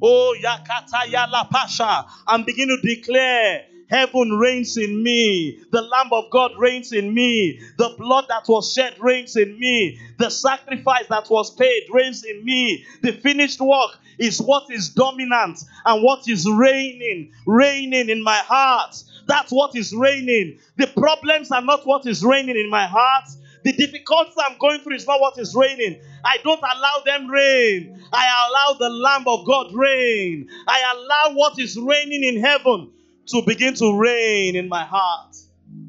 Oh, 0.02 0.36
Yakata 0.42 1.10
ya 1.10 1.26
la 1.30 1.44
Pasha. 1.44 2.06
And 2.28 2.44
begin 2.46 2.68
to 2.68 2.76
declare 2.82 3.64
Heaven 3.88 4.32
reigns 4.38 4.76
in 4.76 5.02
me. 5.02 5.60
The 5.70 5.82
Lamb 5.82 6.08
of 6.12 6.30
God 6.30 6.52
reigns 6.58 6.92
in 6.92 7.12
me. 7.12 7.60
The 7.76 7.94
blood 7.98 8.26
that 8.28 8.44
was 8.48 8.72
shed 8.72 8.96
reigns 8.98 9.36
in 9.36 9.58
me. 9.58 9.98
The 10.18 10.30
sacrifice 10.30 11.06
that 11.10 11.28
was 11.30 11.54
paid 11.54 11.82
reigns 11.92 12.24
in 12.24 12.44
me. 12.44 12.84
The 13.02 13.12
finished 13.12 13.60
work 13.60 13.98
is 14.18 14.40
what 14.40 14.70
is 14.70 14.90
dominant 14.90 15.60
and 15.84 16.02
what 16.02 16.28
is 16.28 16.48
reigning, 16.50 17.32
reigning 17.46 18.08
in 18.08 18.22
my 18.22 18.38
heart. 18.38 18.96
That's 19.26 19.52
what 19.52 19.76
is 19.76 19.94
reigning. 19.94 20.58
The 20.76 20.86
problems 20.86 21.50
are 21.50 21.62
not 21.62 21.86
what 21.86 22.06
is 22.06 22.24
reigning 22.24 22.56
in 22.56 22.70
my 22.70 22.86
heart. 22.86 23.28
The 23.64 23.72
difficulties 23.72 24.34
I'm 24.38 24.58
going 24.58 24.80
through 24.80 24.96
is 24.96 25.06
not 25.06 25.20
what 25.20 25.38
is 25.38 25.54
reigning. 25.54 26.00
I 26.24 26.36
don't 26.44 26.60
allow 26.60 27.02
them 27.04 27.28
reign. 27.28 28.06
I 28.12 28.48
allow 28.48 28.78
the 28.78 28.90
Lamb 28.90 29.24
of 29.26 29.46
God 29.46 29.74
reign. 29.74 30.48
I 30.68 30.94
allow 30.94 31.36
what 31.36 31.58
is 31.58 31.78
reigning 31.78 32.24
in 32.24 32.40
heaven 32.44 32.92
to 33.28 33.42
begin 33.46 33.74
to 33.76 33.98
reign 33.98 34.54
in 34.56 34.68
my 34.68 34.84
heart. 34.84 35.36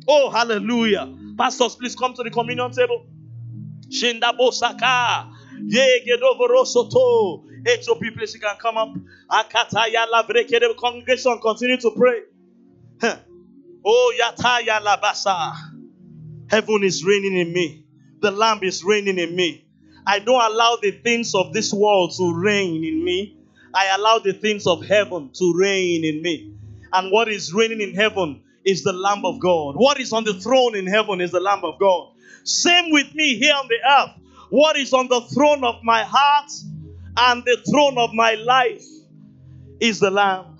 Oh, 0.08 0.30
hallelujah. 0.30 1.14
Pastors, 1.38 1.76
please 1.76 1.96
come 1.96 2.14
to 2.14 2.24
the 2.24 2.32
communion 2.32 2.72
table. 2.72 3.06
Shinda 3.90 4.38
Bosaka. 4.38 5.32
Yegedovorosoto. 5.68 7.44
HOP, 7.68 8.00
please, 8.16 8.34
you 8.36 8.40
can 8.40 8.56
come 8.58 8.78
up. 8.78 8.94
Akataya 9.30 10.06
Lavrekede. 10.14 10.76
Congregation, 10.78 11.40
continue 11.42 11.78
to 11.78 11.92
pray. 11.92 12.22
Oh, 13.86 14.14
Yataya 14.20 14.80
Labasa. 14.82 15.75
Heaven 16.50 16.84
is 16.84 17.04
reigning 17.04 17.38
in 17.38 17.54
me. 17.54 17.86
The 18.22 18.32
Lamb 18.32 18.60
is 18.64 18.84
reigning 18.84 19.18
in 19.18 19.36
me. 19.36 19.66
I 20.08 20.20
don't 20.20 20.42
allow 20.42 20.78
the 20.82 20.92
things 20.92 21.34
of 21.34 21.54
this 21.54 21.74
world 21.74 22.14
to 22.18 22.34
reign 22.34 22.84
in 22.84 23.04
me. 23.04 23.38
I 23.74 23.96
allow 23.96 24.20
the 24.20 24.34
things 24.34 24.68
of 24.68 24.86
heaven 24.86 25.32
to 25.34 25.54
reign 25.56 26.06
in 26.06 26.22
me. 26.22 26.54
And 26.94 27.12
what 27.12 27.28
is 27.28 27.54
reigning 27.54 27.82
in 27.82 27.96
heaven 27.96 28.44
is 28.64 28.84
the 28.84 28.94
Lamb 28.94 29.26
of 29.26 29.40
God. 29.40 29.76
What 29.76 30.00
is 30.00 30.14
on 30.14 30.24
the 30.24 30.34
throne 30.36 30.76
in 30.76 30.88
heaven 30.88 31.22
is 31.22 31.32
the 31.32 31.40
Lamb 31.40 31.64
of 31.64 31.80
God. 31.80 32.12
Same 32.44 32.92
with 32.92 33.14
me 33.16 33.36
here 33.36 33.54
on 33.54 33.68
the 33.68 33.78
earth. 33.90 34.12
What 34.50 34.78
is 34.78 34.94
on 34.94 35.08
the 35.08 35.22
throne 35.34 35.64
of 35.64 35.84
my 35.84 36.04
heart 36.04 36.52
and 37.18 37.44
the 37.44 37.58
throne 37.70 37.98
of 37.98 38.14
my 38.14 38.36
life 38.36 38.86
is 39.80 40.00
the 40.00 40.12
Lamb. 40.12 40.58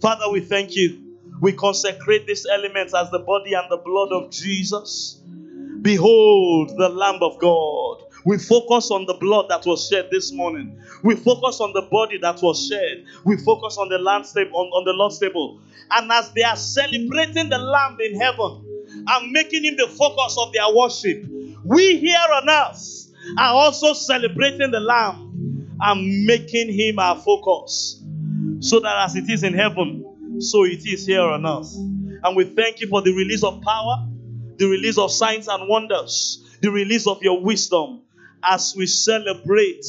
Father, 0.00 0.30
we 0.30 0.40
thank 0.40 0.74
you. 0.76 1.11
We 1.42 1.52
consecrate 1.52 2.28
these 2.28 2.46
elements 2.46 2.94
as 2.94 3.10
the 3.10 3.18
body 3.18 3.54
and 3.54 3.68
the 3.68 3.76
blood 3.76 4.12
of 4.12 4.30
Jesus. 4.30 5.20
Behold 5.82 6.70
the 6.78 6.88
Lamb 6.88 7.18
of 7.20 7.40
God. 7.40 8.04
We 8.24 8.38
focus 8.38 8.92
on 8.92 9.06
the 9.06 9.14
blood 9.14 9.46
that 9.48 9.66
was 9.66 9.88
shed 9.88 10.06
this 10.12 10.30
morning. 10.32 10.80
We 11.02 11.16
focus 11.16 11.60
on 11.60 11.72
the 11.72 11.82
body 11.82 12.18
that 12.18 12.40
was 12.40 12.68
shed. 12.68 13.04
We 13.24 13.36
focus 13.38 13.76
on 13.76 13.88
the 13.88 13.98
Lamb's 13.98 14.32
table, 14.32 14.56
on, 14.56 14.68
on 14.68 14.84
the 14.84 14.92
Lord's 14.92 15.18
table. 15.18 15.60
And 15.90 16.12
as 16.12 16.30
they 16.32 16.44
are 16.44 16.54
celebrating 16.54 17.48
the 17.48 17.58
Lamb 17.58 17.98
in 18.00 18.20
heaven 18.20 19.04
and 19.08 19.32
making 19.32 19.64
him 19.64 19.76
the 19.76 19.88
focus 19.88 20.36
of 20.38 20.52
their 20.52 20.72
worship, 20.72 21.26
we 21.64 21.96
here 21.96 22.24
on 22.34 22.48
earth 22.48 23.10
are 23.36 23.54
also 23.54 23.94
celebrating 23.94 24.70
the 24.70 24.78
Lamb 24.78 25.66
and 25.80 26.24
making 26.24 26.72
him 26.72 27.00
our 27.00 27.18
focus. 27.18 28.00
So 28.60 28.78
that 28.78 29.06
as 29.06 29.16
it 29.16 29.28
is 29.28 29.42
in 29.42 29.54
heaven, 29.54 30.11
so 30.42 30.64
it 30.64 30.86
is 30.86 31.06
here 31.06 31.22
on 31.22 31.46
earth. 31.46 31.74
And 32.24 32.36
we 32.36 32.44
thank 32.44 32.80
you 32.80 32.88
for 32.88 33.02
the 33.02 33.12
release 33.12 33.42
of 33.42 33.62
power, 33.62 34.06
the 34.56 34.66
release 34.66 34.98
of 34.98 35.10
signs 35.10 35.48
and 35.48 35.68
wonders, 35.68 36.44
the 36.60 36.70
release 36.70 37.06
of 37.06 37.22
your 37.22 37.40
wisdom 37.42 38.02
as 38.42 38.74
we 38.76 38.86
celebrate 38.86 39.84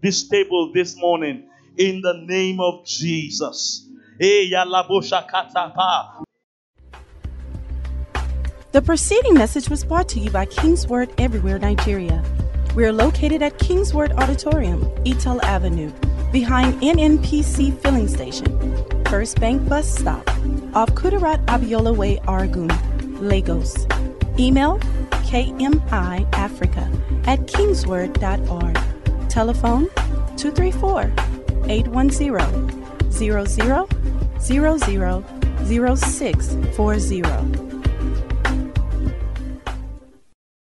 this 0.00 0.28
table 0.28 0.72
this 0.72 0.96
morning 0.96 1.48
in 1.76 2.00
the 2.02 2.14
name 2.26 2.60
of 2.60 2.84
Jesus. 2.84 3.88
Eh, 4.20 4.50
the 8.72 8.80
preceding 8.82 9.34
message 9.34 9.68
was 9.68 9.84
brought 9.84 10.08
to 10.10 10.20
you 10.20 10.30
by 10.30 10.46
Kingsword 10.46 11.12
Everywhere 11.18 11.58
Nigeria. 11.58 12.24
We 12.74 12.84
are 12.84 12.92
located 12.92 13.42
at 13.42 13.58
Kingsword 13.58 14.12
Auditorium, 14.12 14.80
Etel 15.04 15.42
Avenue, 15.42 15.92
behind 16.32 16.74
NNPC 16.80 17.78
Filling 17.82 18.08
Station, 18.08 18.48
First 19.06 19.38
Bank 19.38 19.68
Bus 19.68 19.86
Stop, 19.88 20.26
off 20.74 20.90
Kudirat 20.94 21.44
Abiola 21.46 21.94
Way, 21.94 22.16
Oregun, 22.26 22.70
Lagos. 23.20 23.86
Email 24.38 24.78
kmiafrica 25.28 26.88
at 27.26 27.46
kingsword.org. 27.46 28.78
Telephone 29.28 29.88
234 30.36 31.12
810 31.68 33.10
0000 33.10 33.86
0640. 35.64 37.71